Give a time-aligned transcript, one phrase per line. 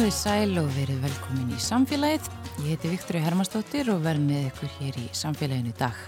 [0.00, 2.28] Komið sæl og verið velkomin í samfélagið.
[2.62, 5.98] Ég heiti Viktori Hermannsdóttir og verð með ykkur hér í samfélaginu í dag.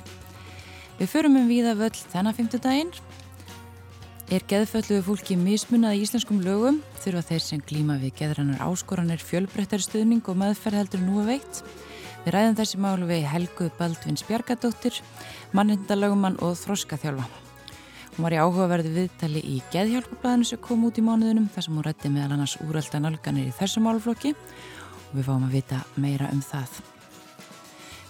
[0.97, 2.95] Við förum um víða völl þennan fymtudaginn.
[4.33, 9.85] Er geðfölluðu fólki mismunað í íslenskum lögum þurfa þeir sem glíma við geðrannar áskoranir fjölbreyttari
[9.85, 11.65] stuðning og meðferð heldur nú að veitt.
[12.25, 15.05] Við ræðum þessi málu við Helgu Baldvins Bjargadóttir,
[15.53, 17.42] mannindalögumann og þróskaþjálfa.
[18.13, 21.87] Hún var í áhugaverðu viðtali í Geðhjálpablaðinu sem kom út í mánuðunum þar sem hún
[21.87, 26.43] rætti meðal annars úrælda nálganir í þessu málflokki og við fáum að vita meira um
[26.45, 26.75] það.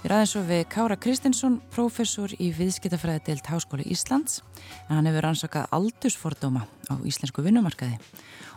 [0.02, 4.40] Við ræðum svo við Kára Kristinsson, professor í viðskiptafræði deilt Háskóli Íslands
[4.88, 8.00] en hann hefur ansakað aldursfordóma á íslensku vinnumarkaði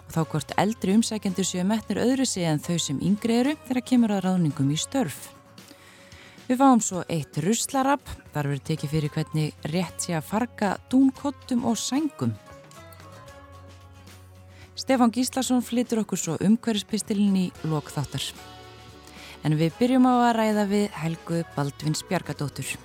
[0.02, 3.86] og þá hvort eldri umsækjendur séu metnir öðru sig en þau sem yngri eru þegar
[3.94, 5.28] kemur að ráðningum í störf.
[6.46, 11.64] Við fáum svo eitt ruslarab, þar verður tekið fyrir hvernig rétt sé að farga dúnkottum
[11.66, 12.36] og sængum.
[14.78, 18.28] Stefán Gíslason flytur okkur svo umhverfspistilin í lokþáttar.
[19.42, 22.76] En við byrjum á að ræða við Helgu Baldvins Bjargadóttur.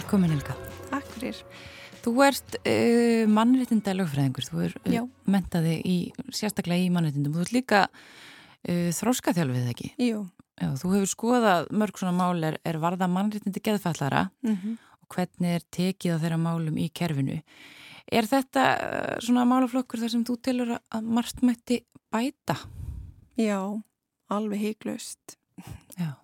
[0.00, 0.54] Velkomin Helga.
[0.88, 1.38] Takk fyrir.
[2.00, 5.96] Þú ert uh, mannréttinda lögfræðingur, þú er uh, mentaði í,
[6.32, 7.34] sérstaklega í mannréttindum.
[7.36, 9.90] Þú ert líka uh, þróskaþjálfið ekki?
[10.00, 10.22] Jú.
[10.56, 14.78] Já, þú hefur skoðað mörg svona mál er, er varða mannréttindi geðfallara Mm -hmm.
[15.02, 17.42] og hvernig er tekið á þeirra málum í kerfinu.
[18.10, 22.56] Er þetta svona málaflokkur þar sem þú telur að margt mætti bæta?
[23.36, 23.82] Já,
[24.30, 25.36] alveg heiklust.
[25.98, 26.16] Já.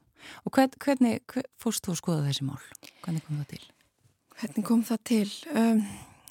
[0.45, 2.61] Og hvern, hvernig hver, fórst þú að skoða þessi mál?
[3.05, 3.65] Hvernig kom það til?
[4.37, 5.29] Hvernig kom það til?
[5.57, 5.85] Um,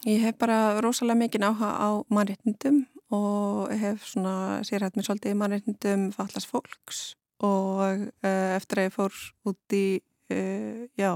[0.05, 2.83] ég hef bara rosalega mikið áhuga á mannréttindum
[3.15, 8.93] og hef svona sérhætt mér svolítið í mannréttindum fallast fólks og uh, eftir að ég
[8.95, 9.17] fór
[9.49, 9.87] út í,
[10.33, 11.11] uh, já,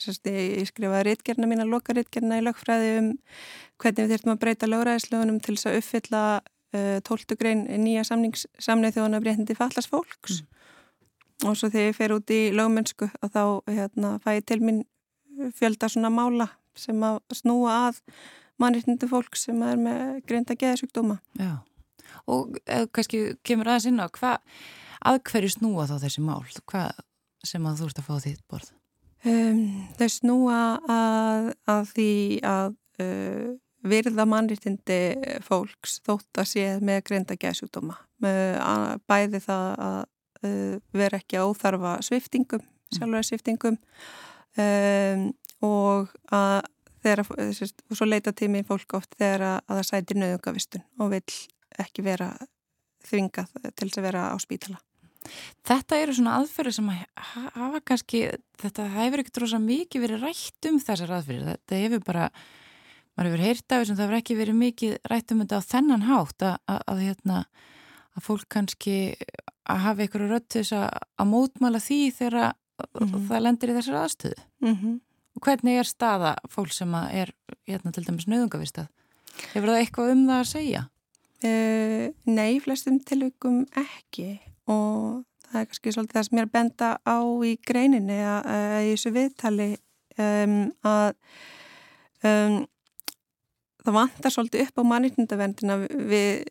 [0.00, 3.12] sérst ég skrifaði réttgerna mína, loka réttgerna í lögfræði um
[3.80, 7.38] hvernig við þurftum að breyta lögræðislögunum til þess að uppfylla uh, 12.
[7.40, 10.40] grein nýja samnið þjóðan af réttindi fallast fólks.
[10.40, 10.54] Mm
[11.42, 14.84] og svo þegar ég fer út í lögmennsku og þá hérna, fæ ég til mín
[15.58, 18.00] fjölda svona mála sem að snúa að
[18.62, 21.18] mannréttindi fólk sem er með greinda geðsugdóma.
[21.38, 21.58] Já,
[22.30, 24.38] og eða, kannski kemur aðeins inn á hvað
[25.04, 26.40] að hverju snúa þá þessi mál?
[26.70, 27.02] Hvað
[27.44, 28.70] sem að þú ert að fá þitt borð?
[29.24, 29.60] Um,
[29.98, 30.62] þau snúa
[30.92, 32.14] að, að því
[32.46, 33.52] að uh,
[33.84, 34.98] virða mannréttindi
[35.44, 37.98] fólks þótt að sé með greinda geðsugdóma.
[38.20, 40.10] Bæði það að uh,
[40.94, 42.62] vera ekki á óþarfa sviftingum,
[42.94, 43.78] sjálfur sviftingum
[44.60, 45.26] um,
[45.64, 46.62] og að
[47.04, 51.22] þeirra, og svo leita tími fólk oft þegar að, að það sætir nöðungavistun og vil
[51.84, 52.32] ekki vera
[53.04, 54.80] þvingað til þess að vera á spítala.
[55.64, 57.04] Þetta eru svona aðferði sem að
[57.56, 58.20] hafa kannski,
[58.60, 61.54] þetta hefur ekkert rosa mikið verið rætt um þessar aðferði.
[61.54, 62.26] Þetta hefur bara,
[63.16, 66.06] maður hefur heyrt af þessum, það hefur ekki verið mikið rætt um þetta á þennan
[66.10, 67.38] hátt að, að, að, hérna,
[68.12, 68.96] að fólk kannski
[69.70, 73.26] að hafa einhverju rött þess að mótmala því þegar mm -hmm.
[73.28, 74.40] það lendir í þessar aðstöðu.
[74.60, 75.00] Mm -hmm.
[75.34, 77.34] Og hvernig er staða fólk sem er
[77.66, 78.88] hérna til dæmis nöðungavistað?
[79.54, 80.82] Hefur það eitthvað um það að segja?
[81.44, 86.54] Uh, nei, flestum tilvíkum ekki og það er kannski svolítið það sem ég er að
[86.54, 88.46] benda á í greininni að,
[88.86, 89.68] í þessu viðtali
[90.18, 91.10] um, að
[92.24, 92.56] um,
[93.84, 96.44] það vantar svolítið upp á mannýtnindavendina við,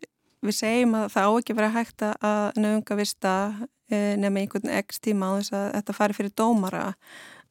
[0.44, 5.30] við segjum að það á ekki verið hægt að nöðungavista uh, nema einhvern ekst tíma
[5.30, 6.86] á þess að þetta fari fyrir dómara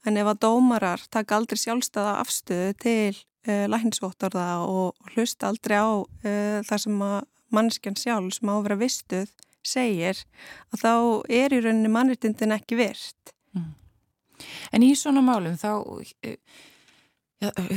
[0.03, 3.13] en ef að dómarar taka aldrei sjálfstæða afstöðu til
[3.47, 5.91] uh, læknisvottorða og, og hlusta aldrei á
[6.63, 7.21] það sem að
[7.53, 10.19] mannskjan sjálf sem á að vera vistuð segir
[10.73, 10.93] að þá
[11.31, 13.33] er í rauninni mannréttindin ekki virt.
[13.55, 13.71] Mm.
[14.75, 15.69] En í svona málum þá
[16.23, 16.35] ja,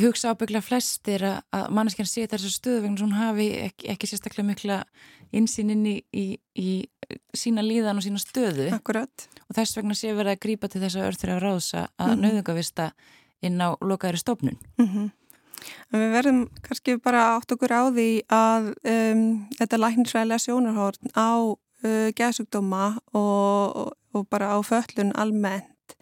[0.00, 4.46] hugsa ábyggla flestir að, manneskjan sé þessu stöðu vegna sem hún hafi ekki, ekki sérstaklega
[4.50, 4.78] mikla
[5.36, 6.86] insýn inn í, í, í
[7.36, 8.70] sína líðan og sína stöðu.
[8.74, 9.28] Akkurat.
[9.48, 12.12] Og þess vegna sé verið að grípa til þess að örþur af ráðsa að mm
[12.12, 12.24] -hmm.
[12.24, 12.90] nöðungavista
[13.42, 14.58] inn á lokaðri stofnun.
[14.78, 15.10] Mm -hmm.
[15.94, 19.22] Við verðum kannski bara átt okkur á því að um,
[19.58, 21.30] þetta læknisvæðilega sjónarhórn á
[21.84, 25.96] uh, geðsugdóma og, og, og bara á föllun almennt.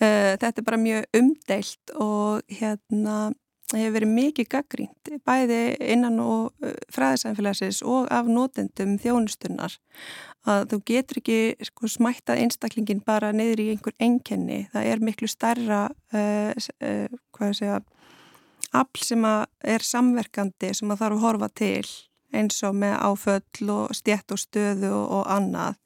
[0.00, 3.30] Uh, þetta er bara mjög umdeilt og hérna
[3.70, 5.60] hefur verið mikið gaggrínt bæði
[5.92, 9.76] innan og uh, fræðisænfélagsins og af nótendum þjónustunnar
[10.48, 14.62] að þú getur ekki sko, smættað einstaklingin bara niður í einhver enkenni.
[14.72, 15.82] Það er miklu starra
[16.16, 17.80] uh, uh, hvað segja
[18.70, 21.86] afl sem er samverkandi sem að þarf að horfa til
[22.32, 25.80] eins og með áföll og stjætt og stöðu og, og annað.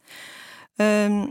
[0.80, 1.22] Um,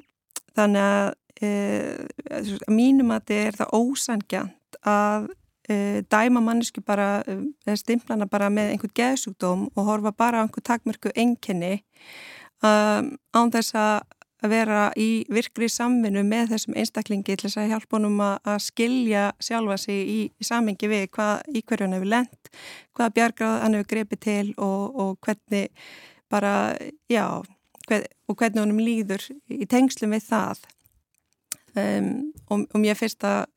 [0.57, 5.31] þannig að mínum að þetta er það ósangjant að
[6.12, 7.24] dæma mannesku bara,
[7.80, 11.77] stimplana bara með einhvern geðsúkdóm og horfa bara á einhvern takmörku enkenni
[12.59, 17.95] um, án þess að vera í virkri samvinnu með þessum einstaklingi til þess að hjálpa
[17.95, 22.51] honum að skilja sjálfa sig í, í samengi við hvað í hverju hann hefur lent,
[22.91, 25.69] hvað bjargrað hann hefur grepið til og, og hvernig
[26.33, 26.53] bara,
[27.12, 27.27] já,
[27.88, 30.63] hver, og hvernig honum líður í tengslum við það.
[31.74, 33.48] Um, og, og mér finnst að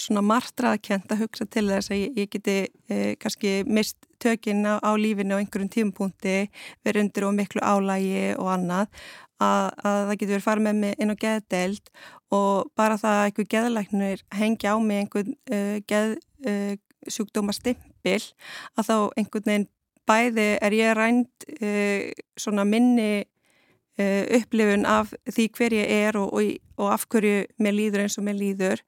[0.00, 2.56] svona martraðkjent að hugsa til þess að ég, ég geti
[2.90, 6.48] eh, kannski mist tökinn á, á lífinu á einhverjum tímpunkti,
[6.86, 9.04] verið undir og miklu álægi og annað,
[9.42, 11.92] að, að það getur verið farið með mig inn á geðdeild
[12.34, 18.22] og bara það að einhver geðlæknir hengja á mig einhvern uh, eh, geðsjúkdóma uh, stimpil,
[18.74, 19.70] að þá einhvern veginn
[20.04, 23.24] bæði er ég rænt uh, svona minni
[23.94, 26.48] Uh, upplifun af því hver ég er og, og,
[26.82, 28.80] og af hverju mér líður eins og mér líður.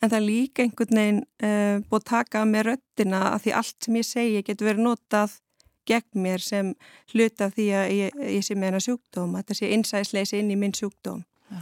[0.00, 3.98] En það er líka einhvern veginn uh, búið taka með röttina að því allt sem
[4.00, 5.34] ég segi getur verið notað
[5.84, 6.70] gegn mér sem
[7.12, 10.76] hluta því að ég, ég sé með hennar sjúkdóm þetta sé innsæðisleisi inn í minn
[10.76, 11.20] sjúkdóm.
[11.52, 11.60] Ja.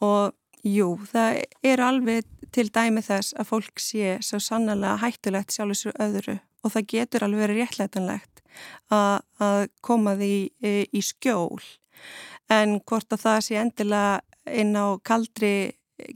[0.00, 0.32] og
[0.66, 5.94] jú, það er alveg til dæmi þess að fólk sé svo sannlega hættulegt sjálfur svo
[6.00, 6.38] öðru.
[6.62, 8.42] Og það getur alveg verið réttlætanlegt
[8.92, 11.60] að, að koma því í, í skjól
[12.52, 15.54] en hvort að það sé endilega inn á kaldri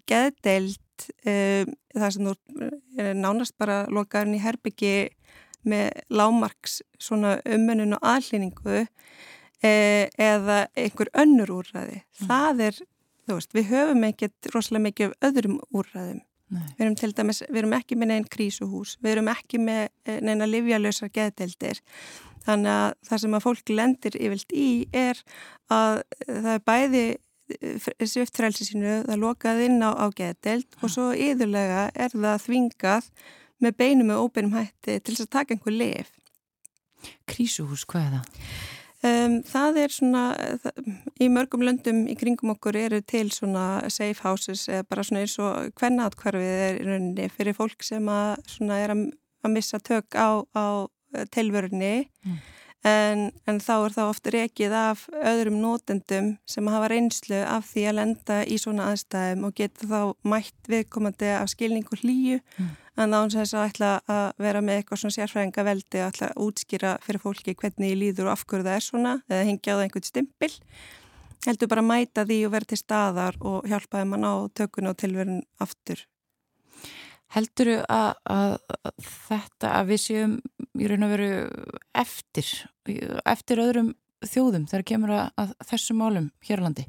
[0.08, 0.82] geðdeild
[1.26, 2.32] um, það sem
[3.00, 4.96] er nánast bara lokaðurinn í herbyggi
[5.67, 8.84] með lámarks svona umönnun og aðlýningu
[9.64, 9.73] e,
[10.19, 11.99] eða einhver önnur úrræði.
[12.02, 12.28] Mm.
[12.28, 12.78] Það er,
[13.26, 16.23] þú veist, við höfum ekkert rosalega mikið af öðrum úrræðum.
[16.55, 16.62] Nei.
[16.76, 20.20] Við erum til dæmis, við erum ekki með neinn krísuhús, við erum ekki með e,
[20.23, 21.82] neina livjalösa geðdeildir.
[22.46, 25.22] Þannig að það sem að fólk lendir yfirlt í er
[25.72, 27.04] að það er bæði
[27.58, 33.10] eh, sviftfrælsi sínu, það lokaði inn á, á geðdelt og svo yðurlega er það þvingað
[33.64, 36.14] með beinu með óbeinum hætti til þess að taka einhver lif.
[37.28, 38.50] Krísuhús, hvað er það?
[39.06, 40.22] Um, það er svona,
[40.62, 40.78] það,
[41.20, 45.37] í mörgum löndum í kringum okkur eru til svona safe houses eða bara svona eins
[45.42, 49.02] og hvernaatkvarfið er í rauninni fyrir fólk sem að, er að,
[49.44, 50.88] að missa tök á, á
[51.35, 52.38] tilvörunni mm.
[52.88, 57.87] en, en þá er það ofta rekið af öðrum nótendum sem hafa reynslu af því
[57.91, 62.75] að lenda í svona aðstæðum og geta þá mætt viðkomandi af skilningu hlýju mm.
[63.05, 66.44] en er þess að ætla að vera með eitthvað svona sérfræðinga veldi og ætla að
[66.47, 69.76] útskýra fyrir fólki hvernig ég líður og af hverju það er svona eða hengja á
[69.76, 70.54] það einhvern stimpil
[71.47, 74.90] heldur bara að mæta því og vera til staðar og hjálpa þeim að ná tökun
[74.90, 76.07] og tilverun aftur
[77.35, 78.52] Heldur þú að, að,
[78.87, 80.35] að þetta að við séum
[80.80, 81.30] í raun og veru
[81.97, 82.50] eftir,
[83.25, 83.95] eftir öðrum
[84.26, 86.87] þjóðum þegar kemur að, að þessum málum hér á landi?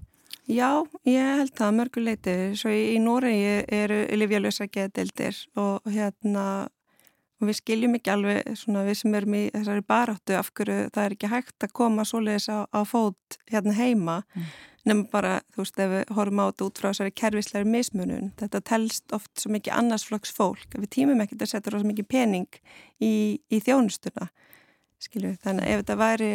[0.47, 0.69] Já,
[1.03, 2.35] ég held það mörguleiti.
[2.55, 6.45] Svo í, í Noregi eru livjalösa geðdeldir og hérna
[7.37, 11.03] og við skiljum ekki alveg svona við sem erum í þessari baráttu af hverju það
[11.03, 14.23] er ekki hægt að koma svoleiðis á, á fót hérna heima.
[14.33, 14.47] Mm
[14.87, 18.61] nefnum bara, þú veist, ef við horfum á þetta út frá þessari kervisleiri mismunum, þetta
[18.65, 22.59] telst oft svo mikið annarsflokks fólk, við tímum ekkert að setja svo mikið pening
[23.03, 23.11] í,
[23.51, 24.29] í þjónustuna,
[25.03, 26.31] skilju, þannig að ef þetta væri,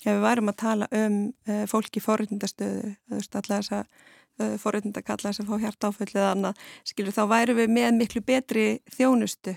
[0.00, 3.84] ef við værum að tala um uh, fólk í forröndastöðu, þú veist, alltaf þess að
[3.84, 8.66] uh, forröndakalla sem fá hjart áföll eða annað, skilju, þá væru við með miklu betri
[8.96, 9.56] þjónustu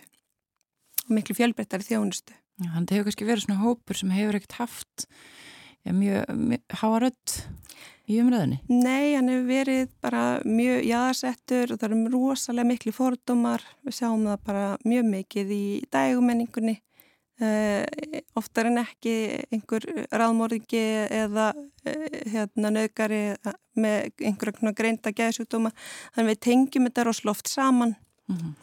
[1.07, 2.36] og miklu fjölbreyttari þjónustu.
[2.57, 5.03] Já, þannig að það hefur kannski verið svona hópur sem hefur ekkert haft
[5.86, 7.36] ja, mjög, mjög háarödd
[8.07, 8.61] í umröðinni?
[8.71, 14.27] Nei, hann hefur verið bara mjög jáðarsettur og það eru rosalega miklu fordómar, við sjáum
[14.29, 16.79] það bara mjög mikið í dægumenningunni
[17.37, 17.85] Uh,
[18.33, 19.11] oftar en ekki
[19.53, 20.79] einhver ráðmórðingi
[21.13, 23.19] eða uh, hérna nöðgari
[23.77, 25.69] með einhverja greinda gæðsjúkdóma
[26.15, 27.93] þannig við tengjum þetta rosloft saman.
[28.25, 28.55] Mm -hmm.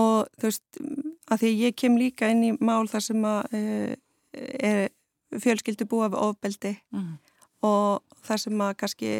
[0.00, 0.80] og þú veist
[1.28, 3.92] að því ég kem líka inn í mál þar sem að uh,
[4.32, 4.88] er
[5.28, 6.78] fjölskyldu búa við ofbeldi.
[6.88, 7.27] Mm -hmm
[7.64, 9.10] og þar sem að kannski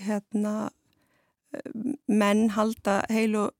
[0.00, 0.54] hérna,
[2.08, 3.50] menn halda heilu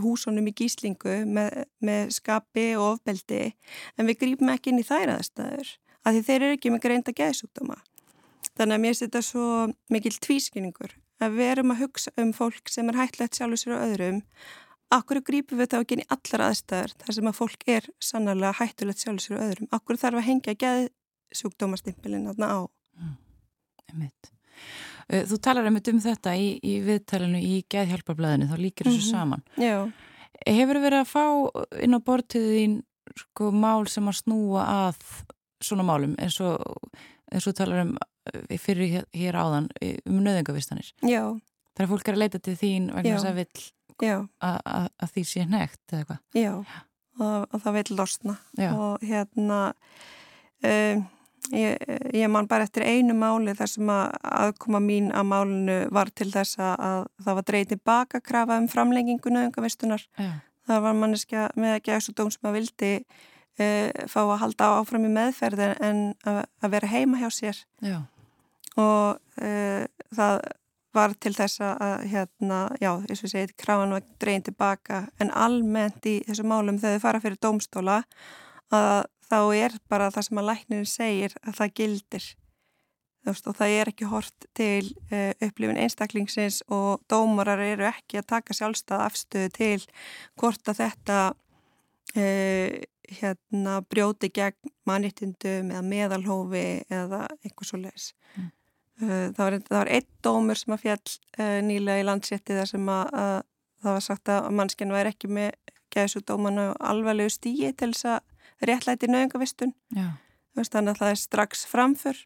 [0.00, 3.50] húsunum í gíslingu með, með skapi og ofbeldi
[3.98, 5.74] en við grýpum ekki inn í þær aðstæður
[6.06, 7.76] af því þeir eru ekki með greinda geðsúkdóma.
[8.56, 9.46] Þannig að mér setja svo
[9.92, 13.86] mikil tvískinningur að við erum að hugsa um fólk sem er hættilegt sjálfur sér og
[13.88, 14.22] öðrum
[14.90, 18.58] Akkur grýpum við þá ekki inn í allar aðstæður þar sem að fólk er sannarlega
[18.58, 19.68] hættulegt sjálfur sér og öðrum.
[19.76, 22.66] Akkur þarf að hengja geðsúkdómastimpilinn á.
[22.98, 23.12] Mm
[23.90, 24.30] einmitt.
[25.10, 29.06] Uh, þú talar einmitt um þetta í, í viðtalinu í Gæðhjálparblæðinu, þá líkir þessu mm
[29.06, 29.10] -hmm.
[29.10, 29.42] saman.
[29.56, 29.92] Já.
[30.46, 31.24] Hefur verið að fá
[31.84, 32.76] inn á bortiðin
[33.18, 35.00] sko mál sem að snúa að
[35.60, 36.56] svona málum eins og,
[37.32, 39.68] eins og talar um uh, fyrir hér, hér áðan
[40.06, 40.94] um nöðingavistanir?
[41.02, 41.36] Já.
[41.74, 43.68] Það er fólk að leita til þín vegna þess að vill
[44.40, 46.20] að því sé nekt eða eitthvað?
[46.34, 46.52] Já,
[47.20, 48.70] og, og það vill losna Já.
[48.72, 49.72] og hérna...
[50.60, 51.06] Um,
[51.50, 51.78] Ég,
[52.14, 56.28] ég man bara eftir einu máli þar sem að aðkoma mín að málinu var til
[56.30, 60.04] þess að það var dreytið tilbaka krafa um framlengingu nöðungavistunar.
[60.70, 62.92] Það var manneskja með að gæða svo dóm sem að vildi
[63.58, 63.66] e,
[64.06, 67.62] fá að halda áfram í meðferði en að, að vera heima hjá sér.
[67.82, 67.98] Já.
[68.78, 69.52] Og e,
[70.14, 70.42] það
[70.94, 76.06] var til þess að, hérna, já, eins og segið, krafan var dreytið tilbaka en almennt
[76.06, 78.02] í þessu málum þegar þau fara fyrir dómstóla
[78.74, 82.28] að þá er bara það sem að læknirinn segir að það gildir
[83.26, 88.30] veist, og það er ekki hort til uh, upplifin einstaklingsins og dómarar eru ekki að
[88.34, 89.82] taka sjálfstæð afstöðu til
[90.40, 92.78] hvort að þetta uh,
[93.20, 98.12] hérna, brjóti gegn mannittindum eða meðalhófi eða eitthvað svo leiðis.
[98.36, 98.48] Mm.
[99.00, 102.90] Uh, það, var, það var einn dómur sem að fjall nýlega í landsétti þar sem
[102.92, 103.36] að, að
[103.80, 108.26] það var sagt að mannskinn væri ekki með gæðsú dómanu alvarlegu stíi til þess að
[108.66, 109.74] réttlæti nöðungavistun
[110.56, 112.20] þannig að það er strax framför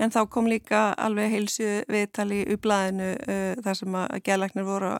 [0.00, 4.92] en þá kom líka alveg heilsu viðtali í blæðinu uh, þar sem að gælagnir voru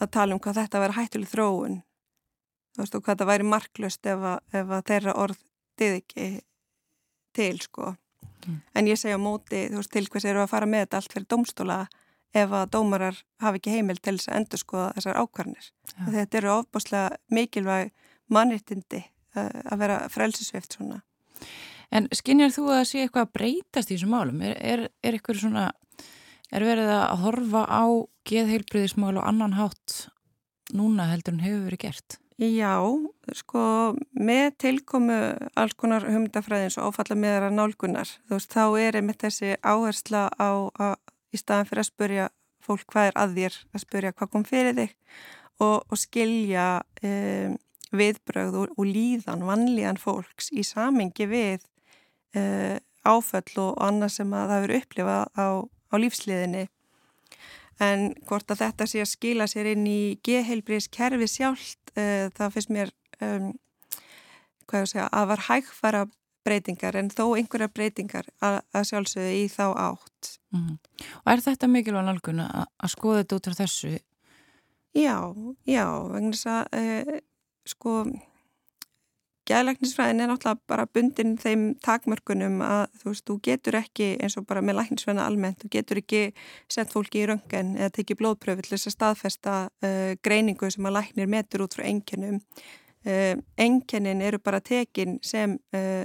[0.00, 1.80] að tala um hvað þetta væri hættuleg þróun.
[2.78, 5.40] Veist og hvað þetta væri marklust ef að, ef að þeirra orð
[5.80, 6.28] dið ekki
[7.36, 7.94] til sko.
[8.46, 8.60] Mm.
[8.74, 11.26] en ég segja á móti veist til hvers eru að fara með þetta allt fyrir
[11.28, 11.78] domstóla
[12.32, 15.66] ef að dómarar hafi ekki heimil til þess að endur skoða þessar ákvarnir
[16.14, 17.90] þetta eru ofbáslega mikilvæg
[18.32, 19.02] mannrittindi
[19.36, 21.00] að vera frelsisveift svona.
[21.90, 24.42] En skinnjar þú að sé eitthvað að breytast í þessum málum?
[24.46, 25.66] Er, er, er eitthvað svona,
[26.54, 27.84] er verið að horfa á
[28.30, 30.04] geðheilbriðismál og annan hátt
[30.76, 32.20] núna heldur en hefur verið gert?
[32.40, 32.78] Já,
[33.36, 33.62] sko
[34.16, 35.16] með tilkomu
[35.60, 40.22] alls konar humdafræðins og áfalla með þeirra nálgunar, þú veist, þá er einmitt þessi áhersla
[40.40, 40.94] á að
[41.34, 42.28] í staðan fyrir að spurja
[42.64, 44.94] fólk hvað er að þér, að spurja hvað kom fyrir þig
[45.60, 47.58] og, og skilja um,
[47.94, 51.64] viðbröð og, og líðan, vannlíðan fólks í samingi við
[52.38, 56.68] uh, áföll og annað sem að það eru upplifað á, á lífsliðinni.
[57.80, 62.74] En hvort að þetta sé að skila sér inn í geheilbríðskerfi sjálft, uh, það finnst
[62.76, 62.94] mér
[63.24, 63.52] um,
[64.70, 66.04] segja, að var hægfara
[66.46, 70.36] breytingar en þó einhverja breytingar að, að sjálfsögðu í þá átt.
[70.54, 70.78] Mm -hmm.
[71.24, 73.98] Og er þetta mikilvæg nálgun að skoða þetta út frá þessu?
[74.96, 75.16] Já,
[75.66, 77.18] já, vegna þess að uh,
[77.70, 78.02] sko
[79.50, 84.44] Gæðlæknisfræðin er náttúrulega bara bundin þeim takmörkunum að þú veist, þú getur ekki eins og
[84.46, 86.20] bara með læknisfræðina almennt, þú getur ekki
[86.70, 90.96] sett fólki í röngen eða tekið blóðpröfi til þess að staðfesta uh, greiningu sem að
[91.00, 92.38] læknir metur út frá enginum.
[93.02, 96.04] Uh, Enginin eru bara tekin sem uh,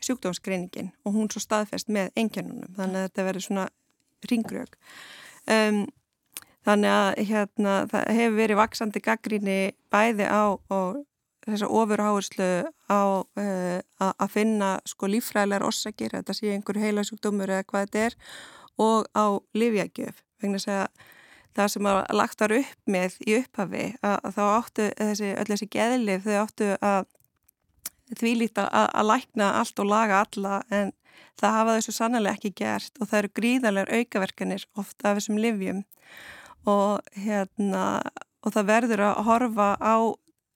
[0.00, 3.68] sjúkdómsgreiningin og hún svo staðfest með enginunum, þannig að þetta verður svona
[4.30, 4.80] ringrög.
[5.50, 5.84] Um,
[6.66, 9.60] Þannig að hérna, það hefur verið vaksandi gaggríni
[9.92, 10.42] bæði á
[11.46, 12.50] þessar ofurháðslu
[12.92, 13.78] á uh,
[14.10, 18.18] að finna sko lífræðilegar orsakir, þetta sé einhverju heilasjúkdómur eða hvað þetta er
[18.80, 20.20] og á livjagjöf.
[20.40, 21.08] Vegna að
[21.56, 25.68] það sem að lagt var upp með í upphafi að, þá áttu þessi, öll þessi
[25.74, 27.00] geðlif þau áttu að
[28.18, 30.92] því líta að lækna allt og laga alla en
[31.40, 35.84] það hafa þessu sannlega ekki gert og það eru gríðarlegar aukaverkanir ofta af þessum livjum
[36.68, 37.84] og hérna
[38.40, 39.94] og það verður að horfa á,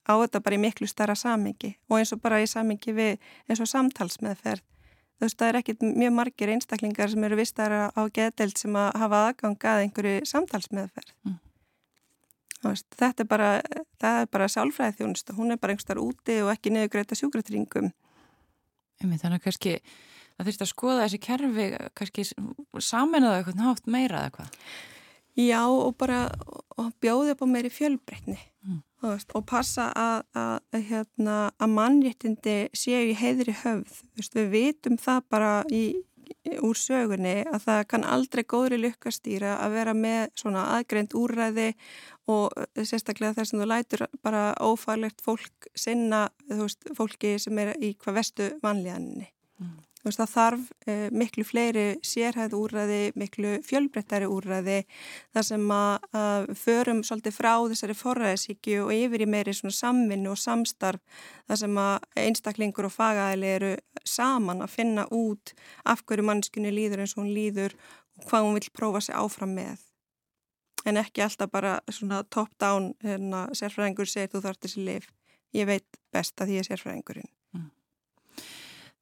[0.08, 3.18] á þetta bara í miklu starra samingi og eins og bara í samingi við
[3.48, 4.64] eins og samtalsmeðferð.
[5.14, 8.88] Þú veist það er ekkit mjög margir einstaklingar sem eru vistara á geðdelt sem að
[8.98, 11.12] hafa aðgangað einhverju samtalsmeðferð.
[11.24, 11.36] Mm.
[12.64, 13.50] veist, þetta er bara
[14.00, 17.18] það er bara sálfræðið þjónust hún er bara einhver starf úti og ekki niður greita
[17.18, 17.92] sjúkratringum
[19.02, 19.74] Þannig að kannski
[20.34, 21.66] það þurft að skoða þessi kerfi
[21.98, 22.26] kannski
[22.82, 24.58] saminuða eitthvað nátt meira eða hvað
[25.34, 26.28] Já og bara
[26.78, 28.80] og bjóði upp á meiri fjölbreytni mm.
[29.04, 34.02] veist, og passa að, að, hérna, að mannréttindi séu í heiðri höfð.
[34.18, 35.84] Veist, við vitum það bara í,
[36.64, 41.70] úr sögunni að það kann aldrei góðri lykkastýra að vera með svona aðgreint úrræði
[42.30, 47.94] og sérstaklega þess að þú lætur bara ófærlegt fólk sinna veist, fólki sem er í
[47.98, 49.28] hvað vestu vanlíðaninni.
[49.62, 49.76] Mm.
[50.04, 54.82] Veist, það þarf eh, miklu fleiri sérhæð úrræði, miklu fjölbrettari úrræði
[55.32, 60.40] þar sem að, að förum svolítið frá þessari forræðisíkju og yfir í meiri samvinnu og
[60.42, 61.00] samstarf
[61.48, 63.72] þar sem að einstaklingur og fagæli eru
[64.04, 65.54] saman að finna út
[65.88, 67.72] af hverju mannskunni líður eins og hún líður,
[68.20, 69.88] og hvað hún vil prófa sig áfram með
[70.84, 75.08] en ekki alltaf bara svona top down hérna, sérfræðingur segir þú þarf þessi lif
[75.54, 77.30] ég veit best að ég er sérfræðingurinn.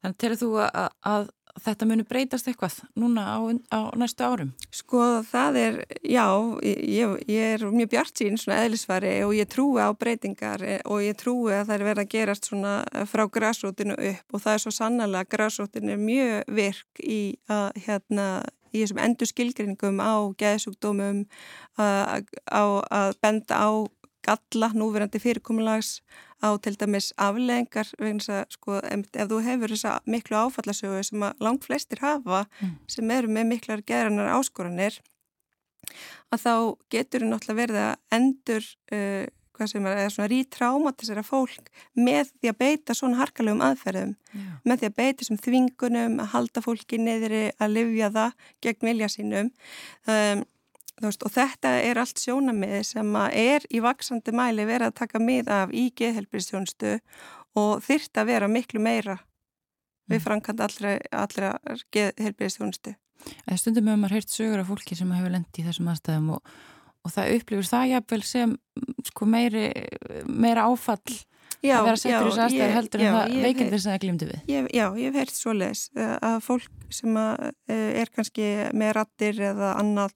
[0.03, 1.29] Þannig telur þú að, að
[1.63, 3.37] þetta muni breytast eitthvað núna á,
[3.71, 4.49] á næstu árum?
[4.73, 6.25] Sko það er, já,
[6.65, 11.17] ég, ég er mjög bjart sín svona eðlisfari og ég trúi á breytingar og ég
[11.19, 12.73] trúi að það er verið að gerast svona
[13.09, 17.81] frá græsrótinu upp og það er svo sannlega að græsrótinu er mjög virk í að
[17.85, 18.27] hérna
[18.73, 21.25] í þessum endur skilgrinningum á geðsugdómum
[21.77, 23.69] á að benda á
[24.25, 25.99] galla núverandi fyrirkomulags
[26.43, 31.45] á til dæmis afleðingar vegna að sko ef þú hefur þessa miklu áfallasögu sem að
[31.45, 32.73] langt flestir hafa mm.
[32.95, 34.99] sem eru með miklar geðrannar áskoranir
[36.33, 36.53] að þá
[36.93, 42.31] getur þú náttúrulega verið að endur uh, hvað sem er, eða svona rítrámatisera fólk með
[42.31, 44.55] því að beita svona harkalegum aðferðum, yeah.
[44.65, 49.11] með því að beita þessum þvingunum, að halda fólki neyðri að livja það gegn vilja
[49.13, 49.51] sínum
[50.09, 50.43] um,
[51.01, 55.49] Veist, og þetta er allt sjónamið sem er í vaksandi mæli verið að taka mið
[55.51, 56.99] af í geðhelbriðstjónustu
[57.59, 59.17] og þyrrt að vera miklu meira
[60.05, 60.25] við mm.
[60.27, 62.93] framkvæmda allra, allra geðhelbriðstjónustu.
[63.57, 66.55] Stundum hefur maður heyrt sögur af fólki sem hefur lendi í þessum aðstæðum og,
[67.03, 68.57] og það upplifur það jafnvel sem
[69.09, 69.67] sko, meiri,
[70.27, 71.15] meira áfall
[71.63, 74.43] já, að vera settur í þessu aðstæðu heldur en það veikindir sem það glimti við.
[74.51, 79.41] Ég, já, ég hef heyrt svo les að fólk sem eh, er kannski með rattir
[79.53, 80.13] eða annað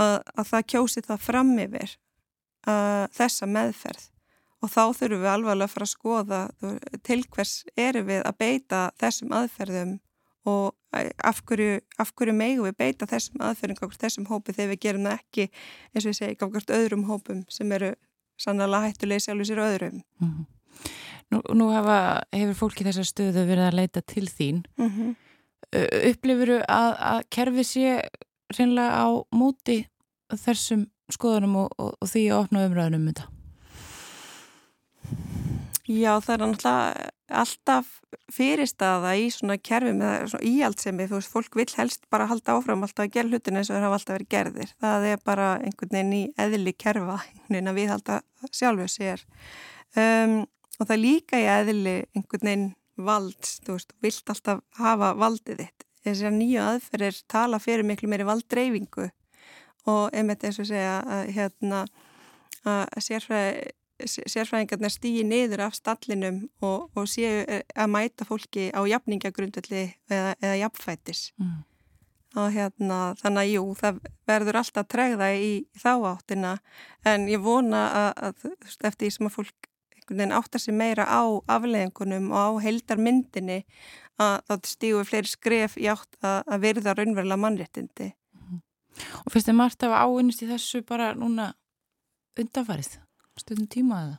[0.00, 1.96] að, að það kjósi það fram yfir
[2.68, 4.08] uh, þessa meðferð
[4.62, 6.40] og þá þurfum við alvarlega að fara að skoða
[7.02, 9.98] til hvers eru við að beita þessum aðferðum
[10.48, 10.74] og
[11.24, 15.46] af hverju, hverju megu við beita þessum aðferðum þessum hópi þegar við gerum það ekki
[15.92, 17.92] eins og segi gáðast öðrum hópum sem eru
[18.40, 20.46] sannlega hættuleg sjálfur sér öðrum mm -hmm.
[21.32, 25.14] Nú, nú hafa, hefur fólki þessar stöðu verið að leita til þín mm -hmm.
[26.10, 28.08] upplifuru að, að kerfi sé
[28.58, 29.78] reynlega á móti
[30.32, 33.30] þessum skoðunum og, og, og því að opna umræðunum um þetta?
[35.90, 37.88] Já, það er náttúrulega alltaf
[38.32, 42.84] fyrirstaða í svona kerfi með svona íhaldsemi, þú veist, fólk vil helst bara halda áfram
[42.84, 44.74] alltaf að gera hlutin eins og það hafa alltaf verið gerðir.
[44.84, 48.18] Það er bara einhvern veginn í eðli kerfa, einhvern veginn að við halda
[48.50, 49.24] sjálfuð sér.
[49.96, 50.36] Um,
[50.78, 52.68] og það líka í eðli einhvern veginn
[53.10, 55.88] vald, þú veist, vilt alltaf hafa valdið þitt.
[56.02, 59.10] Þessar nýju aðferðir tala fyrir miklu meiri valddreyfingu
[59.90, 61.84] og einmitt eins og segja að hérna
[62.62, 63.70] að sérfræði
[64.06, 70.34] sérfræðingarna stýji niður af stallinum og, og séu eh, að mæta fólki á jafningagrundalli eða,
[70.40, 71.28] eða jafnfætis.
[71.40, 71.60] Mm.
[72.32, 73.98] og hérna þannig að jú, það
[74.30, 76.52] verður alltaf tregða í, í þá áttina.
[77.04, 79.68] En ég vona að, að eftir því sem að fólk
[80.10, 83.62] áttar sér meira á afleðingunum og á heldarmyndinni
[84.20, 88.12] að það stígu fleiri skref í átt að, að verða raunverulega mannréttindi.
[89.24, 91.52] Og finnst þið margt af áinnist í þessu bara núna
[92.38, 92.98] undanfarið,
[93.40, 94.18] stundum tímaða?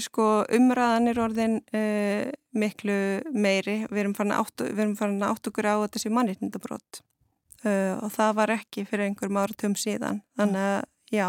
[0.00, 2.96] Sko umræðan er orðin uh, miklu
[3.36, 8.54] meiri, við erum farin að átt okkur á þessi mannýttindabrót uh, eh, og það var
[8.54, 10.80] ekki fyrir einhverjum áratum síðan, þannig að
[11.12, 11.28] já.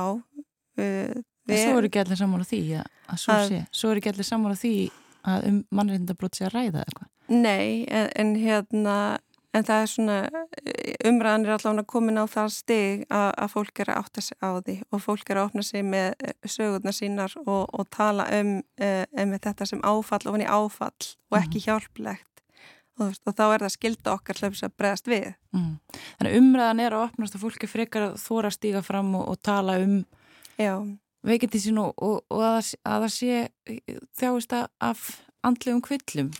[0.79, 4.31] Uh, svo eru ekki allir á því að, að svo sé, svo eru ekki allir
[4.31, 4.75] á því
[5.25, 7.12] að um mannýttindabrót sé að ræða eitthvað?
[7.25, 8.97] Nei, en, en hérna
[9.55, 10.15] En það er svona,
[11.08, 14.49] umræðan er allavega komin á það stig að, að fólk er að átta sig á
[14.60, 18.58] því og fólk er að opna sig með eh, sögurna sínar og, og tala um,
[18.60, 21.65] um þetta sem áfall og hann er áfall og ekki mhm.
[21.69, 22.43] hjálplegt
[22.99, 25.31] og, þá er það skilda okkar hljófs að bregðast við.
[25.55, 25.71] Mm.
[26.19, 29.41] Þannig umræðan er að opnast að fólki frekar að þóra að stíga fram og, og
[29.43, 29.97] tala um
[31.25, 33.39] veikindi sín og að, að það sé
[34.19, 35.05] þjáist af
[35.45, 36.31] andlegum kvillum,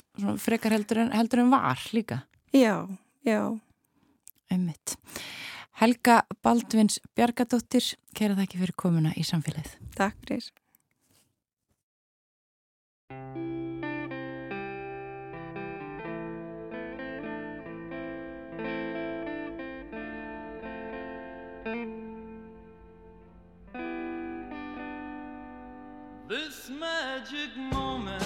[0.42, 2.24] frekar heldur en, heldur en var líka.
[2.56, 2.88] Já.
[3.26, 3.60] Já.
[4.52, 4.98] Einmitt.
[5.82, 9.76] Helga Baldvins Bjargadóttir, kæra það ekki fyrir komuna í samfélagið.
[9.98, 10.52] Takk fyrir.
[26.68, 28.25] This magic moment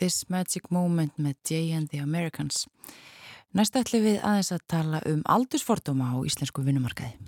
[0.00, 2.64] This Magic Moment með Jay and the Americans.
[3.52, 7.18] Næst ætlum við aðeins að tala um aldursfordóma á íslensku vinnumarkaði.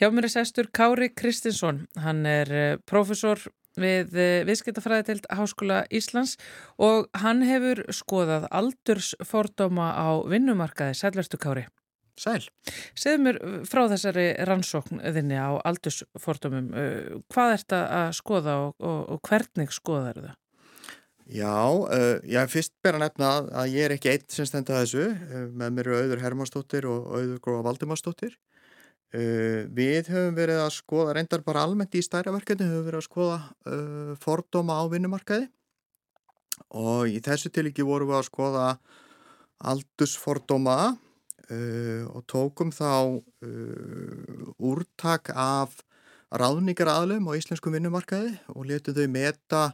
[0.00, 1.84] Hjá mér er sestur Kári Kristinsson.
[2.00, 3.42] Hann er eh, profesor
[3.76, 6.38] við eh, Viðskiptafræðitild Háskóla Íslands
[6.80, 10.96] og hann hefur skoðað aldursfordóma á vinnumarkaði.
[10.96, 11.66] Sælverstu Kári.
[12.14, 12.46] Sæl.
[12.94, 16.70] Segð mér uh, frá þessari rannsókn þinni á aldursfordumum.
[16.70, 20.36] Uh, hvað ert að skoða og, og, og hvernig skoðar það?
[21.24, 25.06] Já, uh, ég fyrst ber að nefna að ég er ekki einn sem stenda þessu.
[25.08, 28.34] Uh, með mér eru auður Hermansdóttir og auður Gróða Valdimarsdóttir.
[29.14, 33.06] Uh, við höfum verið að skoða, reyndar bara almennt í stærra verkefni, höfum verið að
[33.08, 33.38] skoða
[34.20, 35.48] fordóma á vinnumarkaði
[36.76, 38.68] og í þessu tilíki vorum við að skoða
[39.64, 43.16] aldursfordóma uh, og tókum þá
[44.60, 45.80] úrtak af
[46.34, 49.66] ráðningar aðlum á íslenskum vinnumarkaði og letum þau meta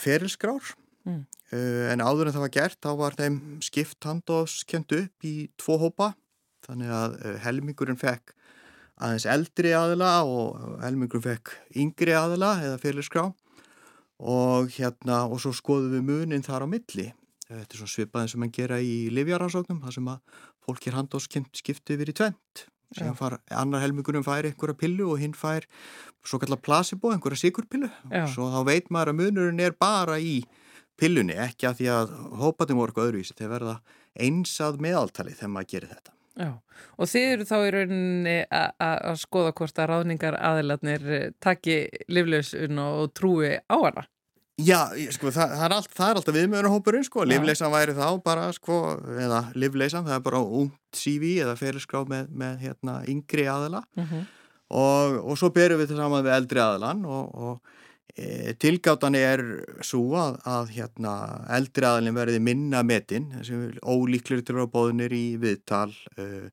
[0.00, 0.74] ferilskrár.
[1.08, 1.22] Mm.
[1.50, 6.10] en áður en það var gert þá var þeim skipt handofskjönd upp í tvo hópa.
[6.66, 7.14] Þannig að
[7.46, 8.34] helmingurinn fekk
[9.00, 13.30] aðeins eldri aðila og helmingurinn fekk yngri aðila eða ferilskrá.
[14.20, 17.08] Og hérna og svo skoðum við munin þar á milli.
[17.48, 21.64] Þetta er svona svipaðin sem mann gera í livjaransóknum þar sem að fólk er handóskipt
[21.64, 25.66] skiptið yfir í tvent sem far, annar helmingunum fær einhverja pillu og hinn fær
[26.26, 27.90] svo kallar placebo, einhverja sigurpillu
[28.32, 30.40] svo þá veit maður að munurinn er bara í
[31.00, 33.76] pillunni, ekki að því að hópatum voru eitthvað öðruvísi, þeir verða
[34.20, 36.16] einsað meðaltali þegar maður gerir þetta.
[36.40, 36.50] Já,
[36.96, 41.06] og þið eru þá í rauninni að skoða hvort að ráðningar aðilatnir
[41.42, 41.78] taki
[42.12, 44.04] livlausun og trúi á hana
[44.60, 48.48] Já, sko, það, það, er allt, það er alltaf viðmjörnahópurinn, sko, livleysan væri þá bara,
[48.56, 48.78] sko,
[49.20, 54.08] eða livleysan, það er bara ungt CV eða ferilskrá með, með, hérna, yngri aðala mhm.
[54.10, 54.24] -huh.
[54.80, 59.44] og, og svo berum við það saman við eldri aðalan og, og e, tilgáttan er
[59.86, 61.14] svo að, að, hérna,
[61.60, 63.32] eldri aðalin verði minna metin,
[63.80, 66.48] ólíklir til að bóðinir í viðtal, uh,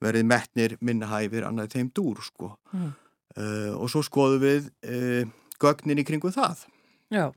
[0.00, 2.92] verði metnir minna hæfir annað þeim dúr, sko, -huh.
[3.36, 4.70] uh, og svo skoðum við
[5.60, 6.64] gögnin í kringu það.
[7.10, 7.32] Já,